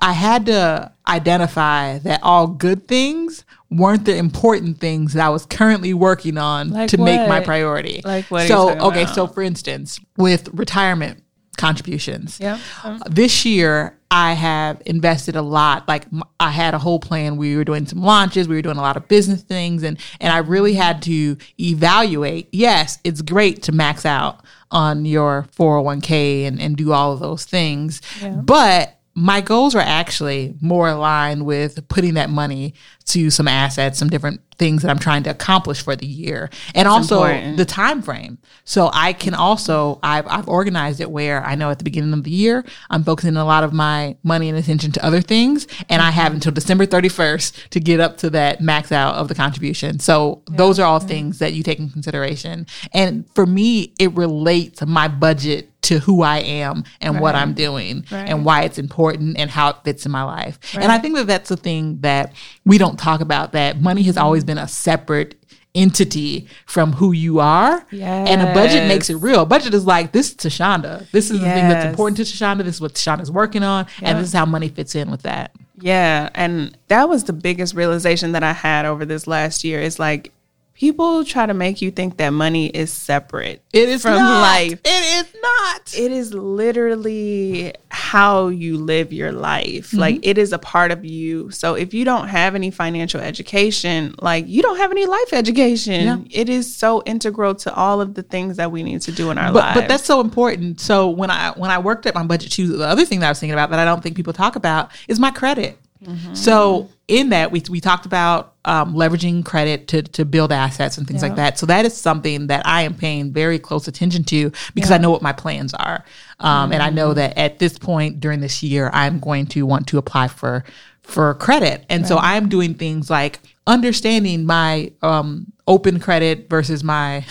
I 0.00 0.12
had 0.12 0.46
to 0.46 0.92
identify 1.08 1.98
that 1.98 2.20
all 2.22 2.46
good 2.46 2.86
things 2.86 3.44
weren't 3.70 4.04
the 4.04 4.16
important 4.16 4.78
things 4.78 5.12
that 5.14 5.24
I 5.26 5.28
was 5.28 5.44
currently 5.46 5.92
working 5.92 6.38
on 6.38 6.70
Like 6.70 6.90
to 6.90 6.98
make 6.98 7.28
my 7.28 7.40
priority. 7.40 8.00
Like 8.04 8.26
what 8.30 8.46
So, 8.48 8.70
okay, 8.70 9.02
about? 9.02 9.14
so 9.14 9.26
for 9.26 9.42
instance, 9.42 9.98
with 10.16 10.48
retirement 10.52 11.22
contributions, 11.56 12.38
Yeah. 12.40 12.54
Uh-huh. 12.84 12.98
this 13.10 13.44
year 13.44 13.98
I 14.10 14.32
have 14.34 14.80
invested 14.86 15.36
a 15.36 15.42
lot. 15.42 15.86
Like 15.86 16.06
I 16.40 16.50
had 16.50 16.72
a 16.72 16.78
whole 16.78 16.98
plan. 17.00 17.36
We 17.36 17.56
were 17.56 17.64
doing 17.64 17.84
some 17.84 18.00
launches. 18.00 18.48
We 18.48 18.54
were 18.54 18.62
doing 18.62 18.78
a 18.78 18.80
lot 18.80 18.96
of 18.96 19.06
business 19.08 19.42
things, 19.42 19.82
and 19.82 19.98
and 20.18 20.32
I 20.32 20.38
really 20.38 20.72
had 20.74 21.02
to 21.02 21.36
evaluate. 21.60 22.48
Yes, 22.52 22.98
it's 23.04 23.20
great 23.20 23.62
to 23.64 23.72
max 23.72 24.06
out 24.06 24.40
on 24.70 25.04
your 25.04 25.46
four 25.52 25.74
hundred 25.74 25.82
one 25.84 26.00
k 26.00 26.44
and 26.46 26.58
and 26.58 26.74
do 26.76 26.92
all 26.92 27.12
of 27.12 27.20
those 27.20 27.44
things, 27.44 28.00
but 28.44 28.97
my 29.18 29.40
goals 29.40 29.74
are 29.74 29.80
actually 29.80 30.54
more 30.60 30.88
aligned 30.88 31.44
with 31.44 31.86
putting 31.88 32.14
that 32.14 32.30
money 32.30 32.74
to 33.06 33.30
some 33.30 33.48
assets, 33.48 33.98
some 33.98 34.08
different 34.08 34.40
things 34.58 34.82
that 34.82 34.90
I'm 34.90 34.98
trying 34.98 35.22
to 35.24 35.30
accomplish 35.30 35.82
for 35.82 35.94
the 35.96 36.06
year, 36.06 36.50
and 36.74 36.88
also 36.88 37.24
important. 37.24 37.56
the 37.56 37.64
time 37.64 38.02
frame. 38.02 38.38
So 38.64 38.90
I 38.92 39.12
can 39.12 39.34
also 39.34 39.98
I've 40.02 40.26
I've 40.26 40.48
organized 40.48 41.00
it 41.00 41.10
where 41.10 41.44
I 41.44 41.54
know 41.54 41.70
at 41.70 41.78
the 41.78 41.84
beginning 41.84 42.12
of 42.12 42.24
the 42.24 42.30
year 42.30 42.64
I'm 42.90 43.04
focusing 43.04 43.36
a 43.36 43.44
lot 43.44 43.64
of 43.64 43.72
my 43.72 44.16
money 44.22 44.48
and 44.48 44.58
attention 44.58 44.92
to 44.92 45.04
other 45.04 45.20
things, 45.20 45.66
and 45.88 46.02
I 46.02 46.10
have 46.10 46.28
mm-hmm. 46.28 46.34
until 46.36 46.52
December 46.52 46.86
31st 46.86 47.68
to 47.70 47.80
get 47.80 48.00
up 48.00 48.16
to 48.18 48.30
that 48.30 48.60
max 48.60 48.92
out 48.92 49.14
of 49.14 49.28
the 49.28 49.34
contribution. 49.34 49.98
So 49.98 50.42
those 50.46 50.78
are 50.78 50.86
all 50.86 51.00
things 51.00 51.38
that 51.38 51.52
you 51.52 51.62
take 51.62 51.78
in 51.78 51.90
consideration, 51.90 52.66
and 52.92 53.24
for 53.34 53.46
me, 53.46 53.94
it 53.98 54.12
relates 54.14 54.84
my 54.84 55.08
budget 55.08 55.70
to 55.80 55.98
who 56.00 56.22
I 56.22 56.38
am 56.38 56.84
and 57.00 57.20
what 57.20 57.34
I'm 57.34 57.54
doing 57.54 58.04
Right. 58.10 58.28
and 58.28 58.44
why 58.44 58.62
it's 58.62 58.78
important 58.78 59.38
and 59.38 59.50
how 59.50 59.70
it 59.70 59.76
fits 59.84 60.04
in 60.04 60.12
my 60.12 60.22
life. 60.22 60.58
And 60.74 60.90
I 60.90 60.98
think 60.98 61.14
that 61.14 61.26
that's 61.26 61.48
the 61.48 61.56
thing 61.56 62.00
that 62.00 62.32
we 62.66 62.78
don't 62.78 62.98
talk 62.98 63.20
about 63.20 63.52
that 63.52 63.80
money 63.80 64.02
has 64.02 64.16
always 64.16 64.44
been 64.48 64.58
a 64.58 64.66
separate 64.66 65.36
entity 65.74 66.48
from 66.66 66.94
who 66.94 67.12
you 67.12 67.38
are. 67.38 67.86
And 67.92 68.42
a 68.42 68.52
budget 68.52 68.88
makes 68.88 69.08
it 69.10 69.16
real. 69.16 69.42
A 69.42 69.46
budget 69.46 69.74
is 69.74 69.86
like 69.86 70.10
this 70.10 70.30
is 70.30 70.36
Tashonda. 70.36 71.08
This 71.12 71.30
is 71.30 71.38
the 71.38 71.46
thing 71.46 71.68
that's 71.68 71.86
important 71.86 72.16
to 72.16 72.24
Tashonda. 72.24 72.64
This 72.64 72.76
is 72.76 72.80
what 72.80 72.94
Tashonda's 72.94 73.30
working 73.30 73.62
on. 73.62 73.86
Yeah. 74.00 74.10
And 74.10 74.18
this 74.18 74.28
is 74.28 74.32
how 74.32 74.46
money 74.46 74.68
fits 74.68 74.96
in 74.96 75.10
with 75.10 75.22
that. 75.22 75.54
Yeah, 75.80 76.28
and 76.34 76.76
that 76.88 77.08
was 77.08 77.22
the 77.24 77.32
biggest 77.32 77.74
realization 77.74 78.32
that 78.32 78.42
I 78.42 78.52
had 78.52 78.84
over 78.84 79.04
this 79.04 79.28
last 79.28 79.62
year. 79.62 79.80
Is 79.80 80.00
like 80.00 80.32
people 80.74 81.24
try 81.24 81.46
to 81.46 81.54
make 81.54 81.80
you 81.80 81.92
think 81.92 82.16
that 82.16 82.30
money 82.30 82.66
is 82.66 82.92
separate. 82.92 83.62
It 83.72 83.88
is 83.88 84.02
from 84.02 84.16
not. 84.16 84.40
life. 84.40 84.80
It 84.84 85.26
is 85.26 85.34
not. 85.40 85.94
It 85.96 86.10
is 86.10 86.34
literally 86.34 87.74
how 88.08 88.48
you 88.48 88.78
live 88.78 89.12
your 89.12 89.32
life. 89.32 89.88
Mm-hmm. 89.88 89.98
Like 89.98 90.18
it 90.22 90.38
is 90.38 90.54
a 90.54 90.58
part 90.58 90.90
of 90.90 91.04
you. 91.04 91.50
So 91.50 91.74
if 91.74 91.92
you 91.92 92.06
don't 92.06 92.28
have 92.28 92.54
any 92.54 92.70
financial 92.70 93.20
education, 93.20 94.14
like 94.22 94.48
you 94.48 94.62
don't 94.62 94.78
have 94.78 94.90
any 94.90 95.04
life 95.04 95.34
education. 95.34 96.26
Yeah. 96.30 96.40
It 96.40 96.48
is 96.48 96.74
so 96.74 97.02
integral 97.04 97.54
to 97.56 97.74
all 97.74 98.00
of 98.00 98.14
the 98.14 98.22
things 98.22 98.56
that 98.56 98.72
we 98.72 98.82
need 98.82 99.02
to 99.02 99.12
do 99.12 99.30
in 99.30 99.36
our 99.36 99.52
but, 99.52 99.58
lives. 99.58 99.80
But 99.80 99.88
that's 99.88 100.06
so 100.06 100.22
important. 100.22 100.80
So 100.80 101.10
when 101.10 101.30
I 101.30 101.50
when 101.50 101.70
I 101.70 101.78
worked 101.78 102.06
at 102.06 102.14
my 102.14 102.24
budget 102.24 102.50
too, 102.50 102.78
the 102.78 102.88
other 102.88 103.04
thing 103.04 103.20
that 103.20 103.26
I 103.26 103.30
was 103.30 103.40
thinking 103.40 103.52
about 103.52 103.68
that 103.70 103.78
I 103.78 103.84
don't 103.84 104.02
think 104.02 104.16
people 104.16 104.32
talk 104.32 104.56
about 104.56 104.90
is 105.06 105.20
my 105.20 105.30
credit. 105.30 105.78
Mm-hmm. 106.04 106.34
So 106.34 106.88
in 107.08 107.30
that 107.30 107.50
we 107.50 107.62
we 107.68 107.80
talked 107.80 108.06
about 108.06 108.54
um, 108.64 108.94
leveraging 108.94 109.44
credit 109.44 109.88
to 109.88 110.02
to 110.02 110.24
build 110.24 110.52
assets 110.52 110.98
and 110.98 111.06
things 111.06 111.22
yeah. 111.22 111.28
like 111.28 111.36
that. 111.36 111.58
So 111.58 111.66
that 111.66 111.84
is 111.84 111.96
something 111.96 112.48
that 112.48 112.66
I 112.66 112.82
am 112.82 112.94
paying 112.94 113.32
very 113.32 113.58
close 113.58 113.88
attention 113.88 114.24
to 114.24 114.52
because 114.74 114.90
yeah. 114.90 114.96
I 114.96 114.98
know 114.98 115.10
what 115.10 115.22
my 115.22 115.32
plans 115.32 115.74
are, 115.74 116.04
um, 116.38 116.66
mm-hmm. 116.66 116.74
and 116.74 116.82
I 116.82 116.90
know 116.90 117.08
mm-hmm. 117.08 117.18
that 117.18 117.38
at 117.38 117.58
this 117.58 117.78
point 117.78 118.20
during 118.20 118.40
this 118.40 118.62
year 118.62 118.90
I'm 118.92 119.18
going 119.18 119.46
to 119.48 119.66
want 119.66 119.86
to 119.88 119.98
apply 119.98 120.28
for 120.28 120.64
for 121.08 121.34
credit, 121.34 121.84
and 121.88 122.02
right. 122.02 122.08
so 122.08 122.18
I'm 122.18 122.48
doing 122.48 122.74
things 122.74 123.08
like 123.08 123.40
understanding 123.66 124.44
my 124.44 124.92
um, 125.02 125.52
open 125.66 126.00
credit 126.00 126.48
versus 126.48 126.84
my 126.84 127.16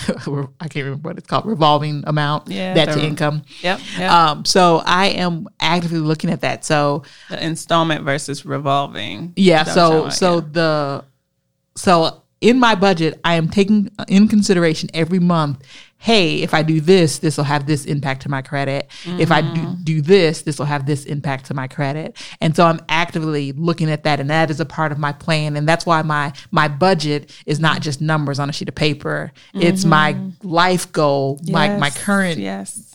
I 0.60 0.68
can't 0.68 0.86
remember 0.86 1.10
what 1.10 1.18
it's 1.18 1.28
called 1.28 1.46
revolving 1.46 2.04
amount 2.08 2.48
yeah, 2.48 2.74
debt 2.74 2.94
to 2.94 3.04
income. 3.04 3.44
Yep. 3.62 3.80
yep. 3.98 4.12
Um, 4.12 4.46
so 4.46 4.82
I 4.86 5.08
am 5.08 5.48
actively 5.60 6.00
looking 6.00 6.32
at 6.32 6.42
that. 6.42 6.66
So 6.66 7.04
the 7.30 7.44
installment 7.44 8.04
versus 8.04 8.46
revolving. 8.46 9.34
Yeah. 9.36 9.64
So 9.64 10.10
so 10.10 10.36
yeah. 10.36 10.42
the 10.52 11.06
so 11.76 12.24
in 12.42 12.60
my 12.60 12.76
budget, 12.76 13.20
I 13.24 13.36
am 13.36 13.50
taking 13.50 13.92
in 14.08 14.28
consideration 14.28 14.90
every 14.94 15.20
month 15.20 15.64
hey, 16.00 16.42
if 16.42 16.54
I 16.54 16.64
do 16.64 16.80
this, 16.80 17.20
this 17.20 17.38
will 17.38 17.44
have 17.44 17.66
this 17.66 17.86
impact 17.86 18.22
to 18.24 18.30
my 18.30 18.42
credit. 18.42 18.90
Mm-hmm. 19.04 19.20
If 19.20 19.32
I 19.32 19.42
do, 19.42 19.48
mm-hmm. 19.48 19.84
do 19.84 20.02
this, 20.02 20.44
this 20.44 20.60
will 20.60 20.66
have 20.66 20.86
this 20.86 21.06
impact 21.06 21.46
to 21.46 21.54
my 21.54 21.68
credit. 21.68 22.16
And 22.40 22.56
so 22.56 22.66
I'm 22.66 22.80
actively 22.88 23.52
looking 23.52 23.90
at 23.90 24.04
that 24.04 24.20
and 24.20 24.30
that 24.30 24.50
is 24.52 24.60
a 24.60 24.66
part 24.66 24.92
of 24.92 25.00
my 25.00 25.12
plan. 25.12 25.56
And 25.56 25.68
that's 25.68 25.86
why 25.86 26.02
my 26.04 26.34
my 26.52 26.68
budget 26.68 27.34
is 27.46 27.60
not 27.60 27.82
just 27.82 28.00
numbers 28.00 28.40
on 28.40 28.50
a 28.50 28.54
sheet 28.54 28.70
of 28.70 28.76
paper. 28.76 29.32
Mm-hmm. 29.54 29.66
It's 29.66 29.86
my 29.86 30.18
life 30.44 30.92
goal, 30.92 31.40
yes. 31.44 31.54
my 31.54 31.78
my 31.78 31.90
current 31.90 32.40
yes 32.40 32.88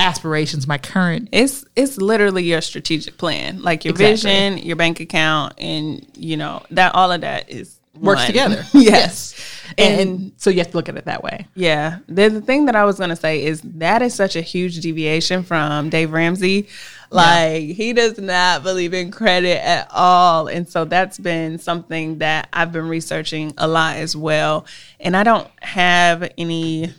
aspirations, 0.00 0.66
my 0.66 0.76
current 0.76 1.28
it's 1.30 1.64
it's 1.76 1.98
literally 1.98 2.42
your 2.42 2.60
strategic 2.60 3.16
plan. 3.16 3.62
Like 3.62 3.84
your 3.84 3.92
exactly. 3.92 4.30
vision, 4.30 4.58
your 4.58 4.76
bank 4.76 5.00
account, 5.00 5.54
and 5.58 6.06
you 6.16 6.36
know, 6.36 6.62
that 6.70 6.94
all 6.94 7.12
of 7.12 7.20
that 7.20 7.48
is 7.48 7.73
works 8.00 8.20
one. 8.22 8.26
together. 8.26 8.64
yes. 8.72 8.74
yes. 8.74 9.34
And, 9.78 10.00
and, 10.00 10.32
so 10.36 10.50
you 10.50 10.58
have 10.58 10.70
to 10.70 10.76
look 10.76 10.88
at 10.88 10.96
it 10.96 11.06
that 11.06 11.22
way. 11.22 11.46
Yeah. 11.54 11.98
The, 12.06 12.28
the 12.28 12.40
thing 12.40 12.66
that 12.66 12.76
I 12.76 12.84
was 12.84 12.98
going 12.98 13.10
to 13.10 13.16
say 13.16 13.44
is 13.44 13.60
that 13.62 14.02
is 14.02 14.14
such 14.14 14.36
a 14.36 14.40
huge 14.40 14.80
deviation 14.80 15.42
from 15.42 15.90
Dave 15.90 16.12
Ramsey. 16.12 16.68
Like 17.10 17.62
yeah. 17.62 17.74
he 17.74 17.92
does 17.92 18.18
not 18.18 18.62
believe 18.62 18.92
in 18.92 19.10
credit 19.10 19.64
at 19.64 19.88
all. 19.90 20.48
And 20.48 20.68
so 20.68 20.84
that's 20.84 21.18
been 21.18 21.58
something 21.58 22.18
that 22.18 22.48
I've 22.52 22.72
been 22.72 22.88
researching 22.88 23.54
a 23.56 23.68
lot 23.68 23.96
as 23.96 24.16
well. 24.16 24.66
And 25.00 25.16
I 25.16 25.22
don't 25.22 25.48
have 25.60 26.30
any, 26.36 26.92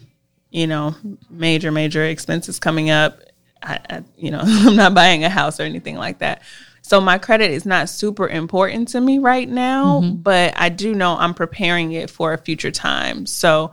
you 0.52 0.68
know, 0.68 0.96
major, 1.30 1.72
major 1.72 2.04
expenses 2.06 2.60
coming 2.60 2.90
up. 2.90 3.20
I, 3.62 3.80
I, 3.90 4.04
you 4.18 4.32
know, 4.32 4.42
I'm 4.44 4.76
not 4.76 4.94
buying 4.94 5.24
a 5.24 5.30
house 5.30 5.60
or 5.60 5.64
anything 5.64 5.98
like 5.98 6.20
that. 6.20 6.42
So 6.86 7.02
my 7.02 7.18
credit 7.18 7.50
is 7.50 7.66
not 7.66 7.90
super 7.90 8.28
important 8.28 8.90
to 8.90 9.02
me 9.02 9.18
right 9.18 9.50
now, 9.50 10.02
mm-hmm. 10.02 10.18
but 10.18 10.54
I 10.56 10.70
do 10.70 10.94
know 10.94 11.18
I'm 11.18 11.34
preparing 11.34 11.94
it 11.94 12.12
for 12.12 12.32
a 12.32 12.38
future 12.38 12.70
time. 12.70 13.26
So, 13.26 13.72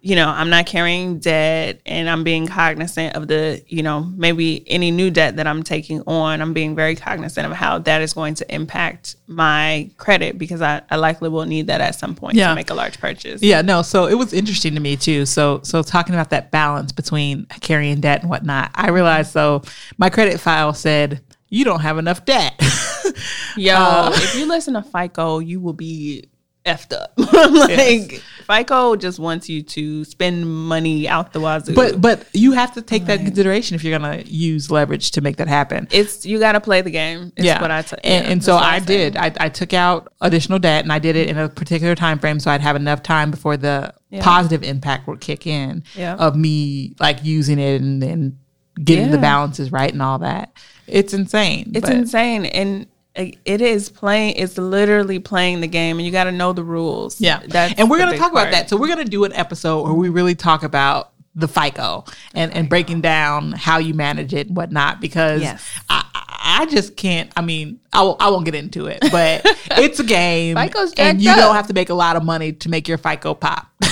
you 0.00 0.16
know, 0.16 0.28
I'm 0.28 0.50
not 0.50 0.66
carrying 0.66 1.20
debt 1.20 1.80
and 1.86 2.10
I'm 2.10 2.24
being 2.24 2.48
cognizant 2.48 3.14
of 3.14 3.28
the, 3.28 3.62
you 3.68 3.84
know, 3.84 4.00
maybe 4.00 4.68
any 4.68 4.90
new 4.90 5.08
debt 5.08 5.36
that 5.36 5.46
I'm 5.46 5.62
taking 5.62 6.02
on. 6.02 6.40
I'm 6.40 6.52
being 6.52 6.74
very 6.74 6.96
cognizant 6.96 7.46
of 7.46 7.52
how 7.52 7.78
that 7.78 8.02
is 8.02 8.12
going 8.12 8.34
to 8.34 8.52
impact 8.52 9.14
my 9.28 9.88
credit 9.96 10.36
because 10.36 10.60
I, 10.60 10.82
I 10.90 10.96
likely 10.96 11.28
will 11.28 11.46
need 11.46 11.68
that 11.68 11.80
at 11.80 11.94
some 11.94 12.16
point 12.16 12.34
yeah. 12.34 12.48
to 12.48 12.56
make 12.56 12.70
a 12.70 12.74
large 12.74 12.98
purchase. 12.98 13.40
Yeah, 13.40 13.62
no. 13.62 13.82
So 13.82 14.08
it 14.08 14.14
was 14.14 14.32
interesting 14.32 14.74
to 14.74 14.80
me 14.80 14.96
too. 14.96 15.26
So 15.26 15.60
so 15.62 15.84
talking 15.84 16.16
about 16.16 16.30
that 16.30 16.50
balance 16.50 16.90
between 16.90 17.46
carrying 17.60 18.00
debt 18.00 18.22
and 18.22 18.28
whatnot, 18.28 18.72
I 18.74 18.88
realized 18.88 19.30
so 19.30 19.62
my 19.96 20.10
credit 20.10 20.40
file 20.40 20.74
said 20.74 21.20
you 21.52 21.64
don't 21.64 21.80
have 21.80 21.98
enough 21.98 22.24
debt. 22.24 22.54
Yo, 23.56 23.74
uh, 23.74 24.10
if 24.14 24.34
you 24.36 24.48
listen 24.48 24.72
to 24.72 24.82
FICO, 24.82 25.38
you 25.38 25.60
will 25.60 25.74
be 25.74 26.30
effed 26.64 26.94
up. 26.94 27.12
like 27.18 28.12
yes. 28.12 28.22
FICO 28.46 28.96
just 28.96 29.18
wants 29.18 29.50
you 29.50 29.62
to 29.62 30.02
spend 30.04 30.46
money 30.46 31.06
out 31.06 31.34
the 31.34 31.40
wazoo. 31.40 31.74
But 31.74 32.00
but 32.00 32.26
you 32.32 32.52
have 32.52 32.72
to 32.74 32.82
take 32.82 33.04
that 33.04 33.20
consideration 33.20 33.74
if 33.74 33.84
you're 33.84 33.98
gonna 33.98 34.22
use 34.24 34.70
leverage 34.70 35.10
to 35.10 35.20
make 35.20 35.36
that 35.36 35.48
happen. 35.48 35.88
It's 35.90 36.24
you 36.24 36.38
got 36.38 36.52
to 36.52 36.60
play 36.60 36.80
the 36.80 36.90
game. 36.90 37.32
yeah, 37.36 37.60
what 37.60 37.70
I 37.70 37.82
t- 37.82 37.96
and, 38.02 38.24
yeah, 38.24 38.32
and 38.32 38.42
so 38.42 38.56
I, 38.56 38.76
I 38.76 38.78
did. 38.78 39.18
I, 39.18 39.32
I 39.38 39.48
took 39.50 39.74
out 39.74 40.10
additional 40.22 40.58
debt 40.58 40.84
and 40.84 40.92
I 40.92 41.00
did 41.00 41.16
it 41.16 41.28
in 41.28 41.36
a 41.36 41.50
particular 41.50 41.94
time 41.94 42.18
frame 42.18 42.40
so 42.40 42.50
I'd 42.50 42.62
have 42.62 42.76
enough 42.76 43.02
time 43.02 43.30
before 43.30 43.58
the 43.58 43.92
yeah. 44.08 44.22
positive 44.22 44.62
impact 44.62 45.06
would 45.06 45.20
kick 45.20 45.46
in 45.46 45.84
yeah. 45.94 46.14
of 46.14 46.34
me 46.34 46.94
like 46.98 47.22
using 47.22 47.58
it 47.58 47.82
and 47.82 48.02
then 48.02 48.38
getting 48.82 49.10
the 49.10 49.18
balances 49.18 49.70
right 49.70 49.92
and 49.92 50.00
all 50.00 50.20
that. 50.20 50.52
It's 50.92 51.14
insane. 51.14 51.72
It's 51.74 51.88
but. 51.88 51.96
insane. 51.96 52.46
And 52.46 52.86
it 53.14 53.60
is 53.60 53.90
playing 53.90 54.36
it's 54.36 54.56
literally 54.56 55.18
playing 55.18 55.60
the 55.60 55.66
game 55.66 55.98
and 55.98 56.06
you 56.06 56.10
got 56.10 56.24
to 56.24 56.32
know 56.32 56.54
the 56.54 56.64
rules 56.64 57.20
yeah 57.20 57.42
That's 57.46 57.78
and 57.78 57.90
we're 57.90 57.98
going 57.98 58.12
to 58.12 58.18
talk 58.18 58.32
part. 58.32 58.44
about 58.48 58.52
that 58.52 58.70
so 58.70 58.78
we're 58.78 58.86
going 58.86 59.04
to 59.04 59.10
do 59.10 59.24
an 59.24 59.34
episode 59.34 59.82
where 59.82 59.92
we 59.92 60.08
really 60.08 60.34
talk 60.34 60.62
about 60.62 61.12
the 61.34 61.46
fico 61.46 62.04
and 62.34 62.54
and 62.54 62.70
breaking 62.70 63.02
down 63.02 63.52
how 63.52 63.76
you 63.76 63.92
manage 63.92 64.32
it 64.32 64.46
and 64.46 64.56
whatnot 64.56 65.02
because 65.02 65.42
yes. 65.42 65.62
I, 65.90 66.04
I 66.44 66.66
just 66.66 66.96
can't. 66.96 67.30
I 67.36 67.40
mean, 67.40 67.80
I 67.92 67.98
w- 67.98 68.16
I 68.18 68.28
won't 68.30 68.44
get 68.44 68.54
into 68.54 68.86
it, 68.86 68.98
but 69.00 69.42
it's 69.70 70.00
a 70.00 70.04
game, 70.04 70.56
FICO's 70.56 70.92
and 70.98 71.22
you 71.22 71.30
up. 71.30 71.36
don't 71.36 71.54
have 71.54 71.68
to 71.68 71.74
make 71.74 71.88
a 71.88 71.94
lot 71.94 72.16
of 72.16 72.24
money 72.24 72.52
to 72.52 72.68
make 72.68 72.88
your 72.88 72.98
FICO 72.98 73.34
pop. 73.34 73.70
you 73.82 73.88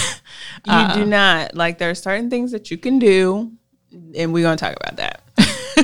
uh, 0.66 0.94
do 0.94 1.06
not. 1.06 1.54
Like 1.54 1.78
there 1.78 1.90
are 1.90 1.94
certain 1.94 2.28
things 2.28 2.52
that 2.52 2.70
you 2.70 2.76
can 2.76 2.98
do, 2.98 3.52
and 4.14 4.32
we're 4.32 4.42
gonna 4.42 4.56
talk 4.56 4.76
about 4.76 4.96
that. 4.96 5.22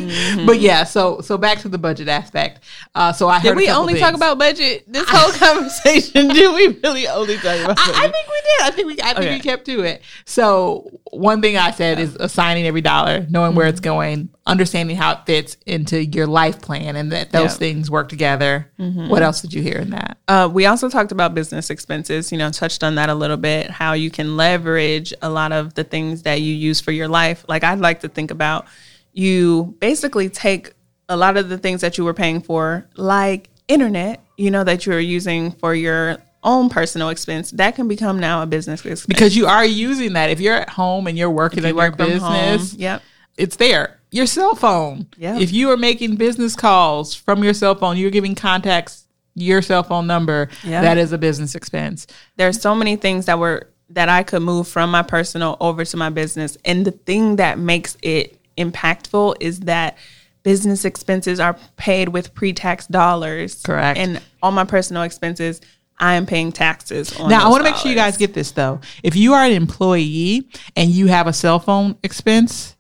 Mm-hmm. 0.00 0.46
But 0.46 0.60
yeah, 0.60 0.84
so 0.84 1.20
so 1.20 1.36
back 1.36 1.58
to 1.60 1.68
the 1.68 1.78
budget 1.78 2.08
aspect. 2.08 2.62
Uh, 2.94 3.12
so 3.12 3.28
I 3.28 3.40
did 3.40 3.56
we 3.56 3.68
only 3.68 3.94
things. 3.94 4.04
talk 4.04 4.14
about 4.14 4.38
budget 4.38 4.84
this 4.86 5.08
whole 5.08 5.32
conversation? 5.38 6.28
did 6.34 6.54
we 6.54 6.78
really 6.82 7.08
only 7.08 7.36
talk 7.36 7.58
about? 7.64 7.78
I, 7.78 8.04
I, 8.04 8.10
think 8.10 8.28
we 8.28 8.40
did. 8.42 8.62
I 8.62 8.70
think 8.70 8.86
we 8.86 8.92
I 9.02 9.06
think 9.14 9.18
okay. 9.18 9.34
we 9.34 9.40
kept 9.40 9.66
to 9.66 9.80
it. 9.80 10.02
So 10.24 11.00
one 11.10 11.40
thing 11.40 11.56
I 11.56 11.70
said 11.70 11.98
yeah. 11.98 12.04
is 12.04 12.16
assigning 12.16 12.66
every 12.66 12.80
dollar, 12.80 13.26
knowing 13.28 13.50
mm-hmm. 13.50 13.56
where 13.56 13.66
it's 13.66 13.80
mm-hmm. 13.80 13.84
going, 13.84 14.28
understanding 14.46 14.96
how 14.96 15.12
it 15.12 15.26
fits 15.26 15.56
into 15.66 16.04
your 16.04 16.26
life 16.26 16.60
plan, 16.60 16.96
and 16.96 17.10
that 17.12 17.32
those 17.32 17.56
things 17.56 17.90
work 17.90 18.08
together. 18.08 18.70
Mm-hmm. 18.78 19.08
What 19.08 19.22
else 19.22 19.40
did 19.40 19.52
you 19.52 19.62
hear 19.62 19.78
in 19.78 19.90
that? 19.90 20.18
Uh, 20.28 20.48
we 20.52 20.66
also 20.66 20.88
talked 20.88 21.12
about 21.12 21.34
business 21.34 21.70
expenses. 21.70 22.30
You 22.30 22.38
know, 22.38 22.50
touched 22.50 22.84
on 22.84 22.94
that 22.96 23.08
a 23.08 23.14
little 23.14 23.36
bit. 23.36 23.70
How 23.70 23.94
you 23.94 24.10
can 24.10 24.36
leverage 24.36 25.12
a 25.22 25.28
lot 25.28 25.52
of 25.52 25.74
the 25.74 25.84
things 25.84 26.22
that 26.22 26.40
you 26.40 26.54
use 26.54 26.80
for 26.80 26.92
your 26.92 27.08
life. 27.08 27.44
Like 27.48 27.64
I'd 27.64 27.80
like 27.80 28.00
to 28.00 28.08
think 28.08 28.30
about 28.30 28.66
you 29.16 29.74
basically 29.80 30.28
take 30.28 30.74
a 31.08 31.16
lot 31.16 31.36
of 31.36 31.48
the 31.48 31.56
things 31.58 31.80
that 31.80 31.96
you 31.98 32.04
were 32.04 32.14
paying 32.14 32.40
for, 32.40 32.86
like 32.96 33.48
internet, 33.66 34.22
you 34.36 34.50
know, 34.50 34.62
that 34.62 34.84
you're 34.84 35.00
using 35.00 35.52
for 35.52 35.74
your 35.74 36.18
own 36.42 36.68
personal 36.68 37.08
expense, 37.08 37.50
that 37.52 37.74
can 37.74 37.88
become 37.88 38.20
now 38.20 38.42
a 38.42 38.46
business 38.46 38.80
expense. 38.80 39.06
Because 39.06 39.34
you 39.34 39.46
are 39.46 39.64
using 39.64 40.12
that. 40.12 40.30
If 40.30 40.40
you're 40.40 40.54
at 40.54 40.68
home 40.68 41.06
and 41.06 41.16
you're 41.16 41.30
working 41.30 41.64
in 41.64 41.70
you 41.70 41.74
work 41.74 41.98
your 41.98 42.08
business, 42.08 42.72
home, 42.72 42.80
yep. 42.80 43.02
it's 43.36 43.56
there. 43.56 43.98
Your 44.10 44.26
cell 44.26 44.54
phone. 44.54 45.08
Yep. 45.16 45.40
If 45.40 45.52
you 45.52 45.70
are 45.70 45.76
making 45.76 46.16
business 46.16 46.54
calls 46.54 47.14
from 47.14 47.42
your 47.42 47.54
cell 47.54 47.74
phone, 47.74 47.96
you're 47.96 48.10
giving 48.10 48.34
contacts 48.34 49.06
your 49.34 49.62
cell 49.62 49.82
phone 49.82 50.06
number, 50.06 50.48
yep. 50.62 50.82
that 50.82 50.98
is 50.98 51.12
a 51.12 51.18
business 51.18 51.54
expense. 51.54 52.06
There's 52.36 52.60
so 52.60 52.74
many 52.74 52.96
things 52.96 53.26
that 53.26 53.38
were 53.38 53.70
that 53.90 54.08
I 54.08 54.24
could 54.24 54.42
move 54.42 54.66
from 54.66 54.90
my 54.90 55.02
personal 55.02 55.56
over 55.60 55.84
to 55.84 55.96
my 55.96 56.10
business. 56.10 56.58
And 56.64 56.84
the 56.84 56.90
thing 56.90 57.36
that 57.36 57.58
makes 57.58 57.96
it 58.02 58.35
impactful 58.56 59.36
is 59.40 59.60
that 59.60 59.96
business 60.42 60.84
expenses 60.84 61.40
are 61.40 61.58
paid 61.76 62.10
with 62.10 62.32
pre-tax 62.34 62.86
dollars. 62.86 63.62
Correct. 63.62 63.98
And 63.98 64.22
all 64.42 64.52
my 64.52 64.64
personal 64.64 65.02
expenses, 65.02 65.60
I 65.98 66.14
am 66.14 66.26
paying 66.26 66.52
taxes 66.52 67.18
on. 67.18 67.30
Now, 67.30 67.46
I 67.46 67.48
want 67.48 67.64
to 67.64 67.70
make 67.70 67.76
sure 67.76 67.90
you 67.90 67.96
guys 67.96 68.16
get 68.16 68.34
this 68.34 68.52
though. 68.52 68.80
If 69.02 69.16
you 69.16 69.34
are 69.34 69.44
an 69.44 69.52
employee 69.52 70.48
and 70.76 70.90
you 70.90 71.06
have 71.08 71.26
a 71.26 71.32
cell 71.32 71.58
phone 71.58 71.96
expense, 72.02 72.76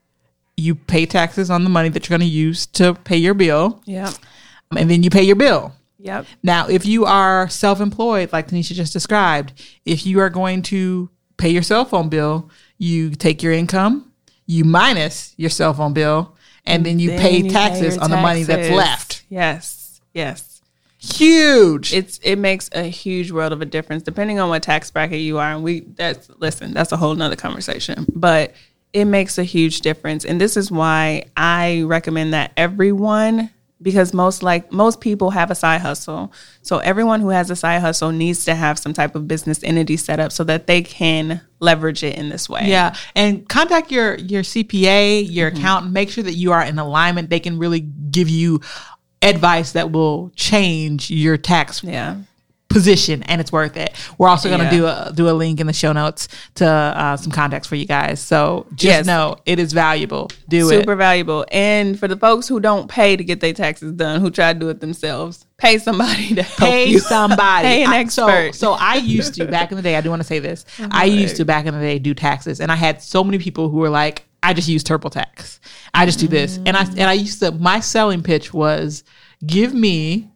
you 0.56 0.74
pay 0.74 1.06
taxes 1.06 1.50
on 1.50 1.64
the 1.64 1.70
money 1.70 1.88
that 1.88 2.08
you're 2.08 2.18
going 2.18 2.28
to 2.28 2.34
use 2.34 2.66
to 2.66 2.94
pay 2.94 3.16
your 3.16 3.34
bill. 3.34 3.82
Yeah. 3.84 4.12
Um, 4.70 4.78
and 4.78 4.90
then 4.90 5.02
you 5.02 5.10
pay 5.10 5.22
your 5.22 5.36
bill. 5.36 5.72
Yep. 5.98 6.26
Now, 6.42 6.68
if 6.68 6.86
you 6.86 7.04
are 7.04 7.48
self-employed, 7.48 8.32
like 8.32 8.48
Tanisha 8.48 8.74
just 8.74 8.92
described, 8.92 9.52
if 9.84 10.06
you 10.06 10.20
are 10.20 10.30
going 10.30 10.62
to 10.62 11.10
pay 11.36 11.48
your 11.48 11.62
cell 11.62 11.84
phone 11.84 12.08
bill, 12.08 12.50
you 12.78 13.10
take 13.10 13.42
your 13.42 13.52
income, 13.52 14.12
you 14.46 14.64
minus 14.64 15.34
your 15.36 15.50
cell 15.50 15.74
phone 15.74 15.92
bill, 15.92 16.34
and 16.64 16.84
then 16.84 16.98
you 16.98 17.10
then 17.10 17.20
pay 17.20 17.36
you 17.38 17.50
taxes 17.50 17.96
pay 17.96 18.02
on 18.02 18.10
the 18.10 18.16
money 18.16 18.42
that's 18.42 18.70
left. 18.70 19.24
Yes, 19.28 20.00
yes. 20.12 20.62
Huge. 20.98 21.92
It's 21.92 22.18
it 22.18 22.36
makes 22.36 22.68
a 22.72 22.84
huge 22.84 23.30
world 23.30 23.52
of 23.52 23.60
a 23.60 23.64
difference 23.64 24.02
depending 24.02 24.40
on 24.40 24.48
what 24.48 24.62
tax 24.62 24.90
bracket 24.90 25.20
you 25.20 25.38
are. 25.38 25.52
And 25.52 25.62
we 25.62 25.80
that's 25.80 26.28
listen, 26.38 26.72
that's 26.72 26.90
a 26.90 26.96
whole 26.96 27.14
nother 27.14 27.36
conversation. 27.36 28.06
But 28.14 28.54
it 28.92 29.04
makes 29.04 29.38
a 29.38 29.44
huge 29.44 29.80
difference. 29.82 30.24
And 30.24 30.40
this 30.40 30.56
is 30.56 30.70
why 30.70 31.24
I 31.36 31.82
recommend 31.82 32.32
that 32.32 32.52
everyone 32.56 33.50
because 33.82 34.14
most 34.14 34.42
like 34.42 34.72
most 34.72 35.00
people 35.00 35.30
have 35.30 35.50
a 35.50 35.54
side 35.54 35.80
hustle. 35.80 36.32
So 36.62 36.78
everyone 36.78 37.20
who 37.20 37.28
has 37.28 37.50
a 37.50 37.56
side 37.56 37.80
hustle 37.80 38.10
needs 38.10 38.44
to 38.46 38.54
have 38.54 38.78
some 38.78 38.92
type 38.92 39.14
of 39.14 39.28
business 39.28 39.62
entity 39.62 39.96
set 39.96 40.18
up 40.18 40.32
so 40.32 40.44
that 40.44 40.66
they 40.66 40.82
can 40.82 41.40
leverage 41.60 42.02
it 42.02 42.16
in 42.16 42.28
this 42.28 42.48
way. 42.48 42.62
Yeah. 42.64 42.94
And 43.14 43.48
contact 43.48 43.90
your 43.90 44.16
your 44.16 44.42
CPA, 44.42 45.26
your 45.28 45.50
mm-hmm. 45.50 45.58
accountant, 45.58 45.92
make 45.92 46.10
sure 46.10 46.24
that 46.24 46.34
you 46.34 46.52
are 46.52 46.62
in 46.62 46.78
alignment. 46.78 47.30
They 47.30 47.40
can 47.40 47.58
really 47.58 47.80
give 47.80 48.28
you 48.28 48.60
advice 49.22 49.72
that 49.72 49.90
will 49.90 50.30
change 50.36 51.10
your 51.10 51.38
tax 51.38 51.82
yeah 51.82 52.16
position 52.76 53.22
and 53.22 53.40
it's 53.40 53.50
worth 53.50 53.74
it. 53.78 53.94
We're 54.18 54.28
also 54.28 54.50
going 54.50 54.60
to 54.60 54.66
yeah. 54.66 54.70
do 54.70 54.86
a 54.86 55.12
do 55.14 55.30
a 55.30 55.32
link 55.32 55.60
in 55.60 55.66
the 55.66 55.72
show 55.72 55.92
notes 55.92 56.28
to 56.56 56.66
uh, 56.66 57.16
some 57.16 57.32
context 57.32 57.70
for 57.70 57.74
you 57.76 57.86
guys. 57.86 58.20
So 58.20 58.66
just 58.74 58.84
yes. 58.84 59.06
know 59.06 59.38
it 59.46 59.58
is 59.58 59.72
valuable. 59.72 60.30
Do 60.46 60.64
Super 60.64 60.74
it. 60.74 60.80
Super 60.80 60.96
valuable. 60.96 61.46
And 61.50 61.98
for 61.98 62.06
the 62.06 62.18
folks 62.18 62.46
who 62.46 62.60
don't 62.60 62.86
pay 62.86 63.16
to 63.16 63.24
get 63.24 63.40
their 63.40 63.54
taxes 63.54 63.92
done, 63.92 64.20
who 64.20 64.30
try 64.30 64.52
to 64.52 64.58
do 64.58 64.68
it 64.68 64.80
themselves, 64.80 65.46
pay 65.56 65.78
somebody 65.78 66.34
to 66.34 66.42
help 66.42 66.70
pay 66.70 66.84
you. 66.84 66.98
somebody. 66.98 67.40
pay 67.66 67.84
an 67.84 67.92
expert. 67.94 68.54
so, 68.54 68.72
so 68.72 68.72
I 68.78 68.96
used 68.96 69.32
to 69.36 69.46
back 69.46 69.70
in 69.70 69.76
the 69.76 69.82
day. 69.82 69.96
I 69.96 70.02
do 70.02 70.10
want 70.10 70.20
to 70.20 70.28
say 70.28 70.38
this. 70.38 70.64
Oh 70.78 70.88
I 70.90 71.04
used 71.04 71.36
to 71.36 71.46
back 71.46 71.64
in 71.64 71.72
the 71.72 71.80
day 71.80 71.98
do 71.98 72.12
taxes, 72.12 72.60
and 72.60 72.70
I 72.70 72.76
had 72.76 73.00
so 73.02 73.24
many 73.24 73.38
people 73.38 73.70
who 73.70 73.78
were 73.78 73.88
like, 73.88 74.26
"I 74.42 74.52
just 74.52 74.68
use 74.68 74.84
TurboTax. 74.84 75.60
I 75.94 76.04
just 76.04 76.18
do 76.18 76.28
this," 76.28 76.58
and 76.58 76.76
I 76.76 76.82
and 76.82 77.04
I 77.04 77.14
used 77.14 77.40
to. 77.40 77.52
My 77.52 77.80
selling 77.80 78.22
pitch 78.22 78.52
was, 78.52 79.02
"Give 79.46 79.72
me." 79.72 80.28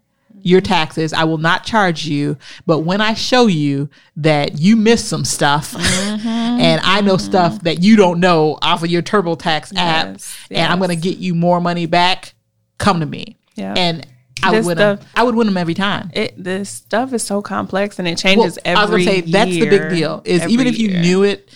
Your 0.43 0.61
taxes. 0.61 1.13
I 1.13 1.25
will 1.25 1.39
not 1.39 1.65
charge 1.65 2.07
you. 2.07 2.37
But 2.67 2.81
when 2.81 3.01
I 3.01 3.15
show 3.15 3.47
you 3.47 3.89
that 4.17 4.59
you 4.59 4.77
miss 4.77 5.05
some 5.05 5.25
stuff 5.25 5.73
mm-hmm, 5.73 6.29
and 6.29 6.81
I 6.83 7.01
know 7.01 7.17
mm-hmm. 7.17 7.25
stuff 7.25 7.63
that 7.63 7.83
you 7.83 7.97
don't 7.97 8.21
know 8.21 8.59
off 8.63 8.83
of 8.83 8.91
your 8.91 9.03
TurboTax 9.03 9.75
app 9.77 10.07
yes, 10.07 10.47
and 10.51 10.73
I'm 10.73 10.79
going 10.79 10.91
to 10.91 10.97
get 10.97 11.19
you 11.19 11.35
more 11.35 11.61
money 11.61 11.87
back, 11.87 12.35
come 12.79 13.01
to 13.01 13.07
me. 13.07 13.37
Yeah. 13.55 13.75
And 13.77 14.07
I 14.43 14.53
would 14.53 14.65
win 14.65 14.79
them. 14.79 15.01
I 15.15 15.23
would 15.23 15.35
win 15.35 15.47
them 15.47 15.57
every 15.57 15.75
time. 15.75 16.11
It 16.15 16.43
this 16.43 16.71
stuff 16.71 17.13
is 17.13 17.23
so 17.23 17.43
complex 17.43 17.99
and 17.99 18.09
it 18.09 18.17
changes 18.17 18.59
well, 18.65 18.77
every 18.77 18.79
I 18.79 18.83
was 18.85 18.91
gonna 18.91 19.05
say 19.05 19.21
that's 19.21 19.51
the 19.51 19.69
big 19.69 19.91
deal. 19.91 20.23
Is 20.25 20.47
even 20.47 20.67
if 20.67 20.79
you 20.79 20.89
year. 20.89 21.01
knew 21.03 21.23
it 21.25 21.55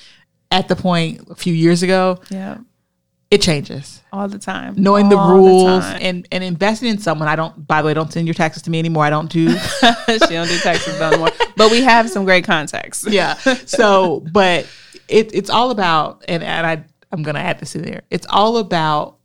at 0.50 0.69
the 0.69 0.76
point 0.76 1.26
a 1.31 1.35
few 1.35 1.55
years 1.55 1.83
ago, 1.83 2.21
yeah 2.29 2.59
it 3.35 3.43
changes 3.43 4.00
all 4.12 4.29
the 4.29 4.38
time. 4.38 4.75
Knowing 4.76 5.07
all 5.07 5.11
the 5.11 5.35
rules 5.35 5.85
the 5.85 5.97
and 5.97 6.29
and 6.31 6.45
investing 6.45 6.88
in 6.88 6.99
someone. 6.99 7.29
I 7.29 7.35
don't. 7.35 7.67
By 7.67 7.83
the 7.83 7.87
way, 7.87 7.95
don't 7.95 8.12
send 8.12 8.26
your 8.29 8.35
taxes 8.35 8.62
to 8.62 8.71
me 8.71 8.79
anymore. 8.79 9.05
I 9.05 9.11
don't 9.11 9.31
do. 9.31 9.50
she 10.07 10.19
don't 10.19 10.49
do 10.49 10.59
taxes 10.59 11.00
anymore. 11.00 11.31
But 11.57 11.71
we 11.71 11.83
have 11.83 12.11
some 12.11 12.25
great 12.25 12.45
contacts. 12.45 13.05
yeah. 13.09 13.35
So, 13.67 14.21
but 14.33 14.67
it, 15.09 15.35
it's 15.35 15.50
all 15.50 15.71
about, 15.71 16.25
and 16.29 16.43
and 16.43 16.67
I 16.67 16.85
I'm 17.12 17.23
gonna 17.23 17.41
add 17.41 17.59
this 17.59 17.75
in 17.75 17.83
there. 17.83 18.03
It's 18.11 18.26
all 18.31 18.59
about 18.59 19.19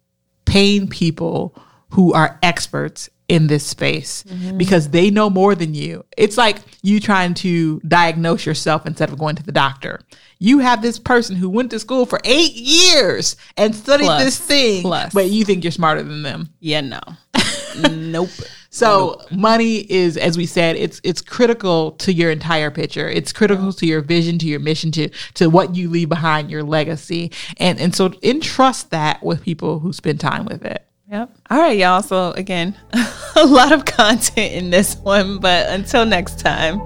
paying 0.45 0.87
people 0.87 1.55
who 1.89 2.13
are 2.13 2.39
experts 2.41 3.09
in 3.29 3.45
this 3.45 3.65
space 3.65 4.23
mm-hmm. 4.23 4.57
because 4.57 4.89
they 4.89 5.09
know 5.11 5.29
more 5.29 5.55
than 5.55 5.73
you. 5.73 6.03
It's 6.17 6.37
like 6.37 6.57
you 6.81 6.99
trying 6.99 7.35
to 7.35 7.79
diagnose 7.81 8.45
yourself 8.45 8.85
instead 8.85 9.09
of 9.09 9.19
going 9.19 9.35
to 9.37 9.43
the 9.43 9.51
doctor. 9.51 10.01
You 10.39 10.59
have 10.59 10.81
this 10.81 10.97
person 10.97 11.35
who 11.35 11.49
went 11.49 11.69
to 11.71 11.79
school 11.79 12.05
for 12.05 12.19
eight 12.23 12.53
years 12.53 13.37
and 13.55 13.75
studied 13.75 14.05
plus, 14.05 14.23
this 14.23 14.37
thing, 14.37 14.81
plus. 14.81 15.13
but 15.13 15.29
you 15.29 15.45
think 15.45 15.63
you're 15.63 15.71
smarter 15.71 16.01
than 16.01 16.23
them. 16.23 16.49
Yeah, 16.59 16.81
no. 16.81 16.99
nope. 17.89 18.29
So 18.71 19.17
nope. 19.19 19.31
money 19.31 19.77
is, 19.91 20.17
as 20.17 20.37
we 20.37 20.45
said, 20.45 20.75
it's 20.75 21.01
it's 21.03 21.21
critical 21.21 21.91
to 21.93 22.13
your 22.13 22.31
entire 22.31 22.71
picture. 22.71 23.07
It's 23.09 23.33
critical 23.33 23.73
to 23.73 23.85
your 23.85 24.01
vision, 24.01 24.39
to 24.39 24.47
your 24.47 24.59
mission, 24.59 24.91
to 24.91 25.09
to 25.35 25.49
what 25.49 25.75
you 25.75 25.89
leave 25.89 26.09
behind, 26.09 26.49
your 26.49 26.63
legacy, 26.63 27.31
and 27.57 27.79
and 27.79 27.95
so 27.95 28.13
entrust 28.23 28.91
that 28.91 29.21
with 29.23 29.43
people 29.43 29.79
who 29.79 29.91
spend 29.91 30.19
time 30.19 30.45
with 30.45 30.63
it. 30.63 30.88
Yep. 31.11 31.31
All 31.49 31.57
right, 31.57 31.75
y'all. 31.75 32.03
So 32.03 32.31
again, 32.33 32.75
a 33.35 33.45
lot 33.45 33.71
of 33.71 33.85
content 33.85 34.53
in 34.53 34.69
this 34.69 34.95
one, 34.97 35.39
but 35.39 35.67
until 35.69 36.05
next 36.05 36.37
time, 36.37 36.79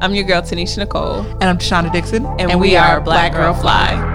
I'm 0.00 0.14
your 0.14 0.24
girl 0.24 0.40
Tanisha 0.40 0.78
Nicole, 0.78 1.20
and 1.20 1.44
I'm 1.44 1.58
Tashonda 1.58 1.92
Dixon, 1.92 2.24
and, 2.24 2.50
and 2.50 2.60
we, 2.60 2.70
we, 2.70 2.76
are 2.76 3.00
Black, 3.02 3.32
Black 3.32 3.42
Girl 3.42 3.52
Fly. 3.52 3.88
Fly. 3.88 4.11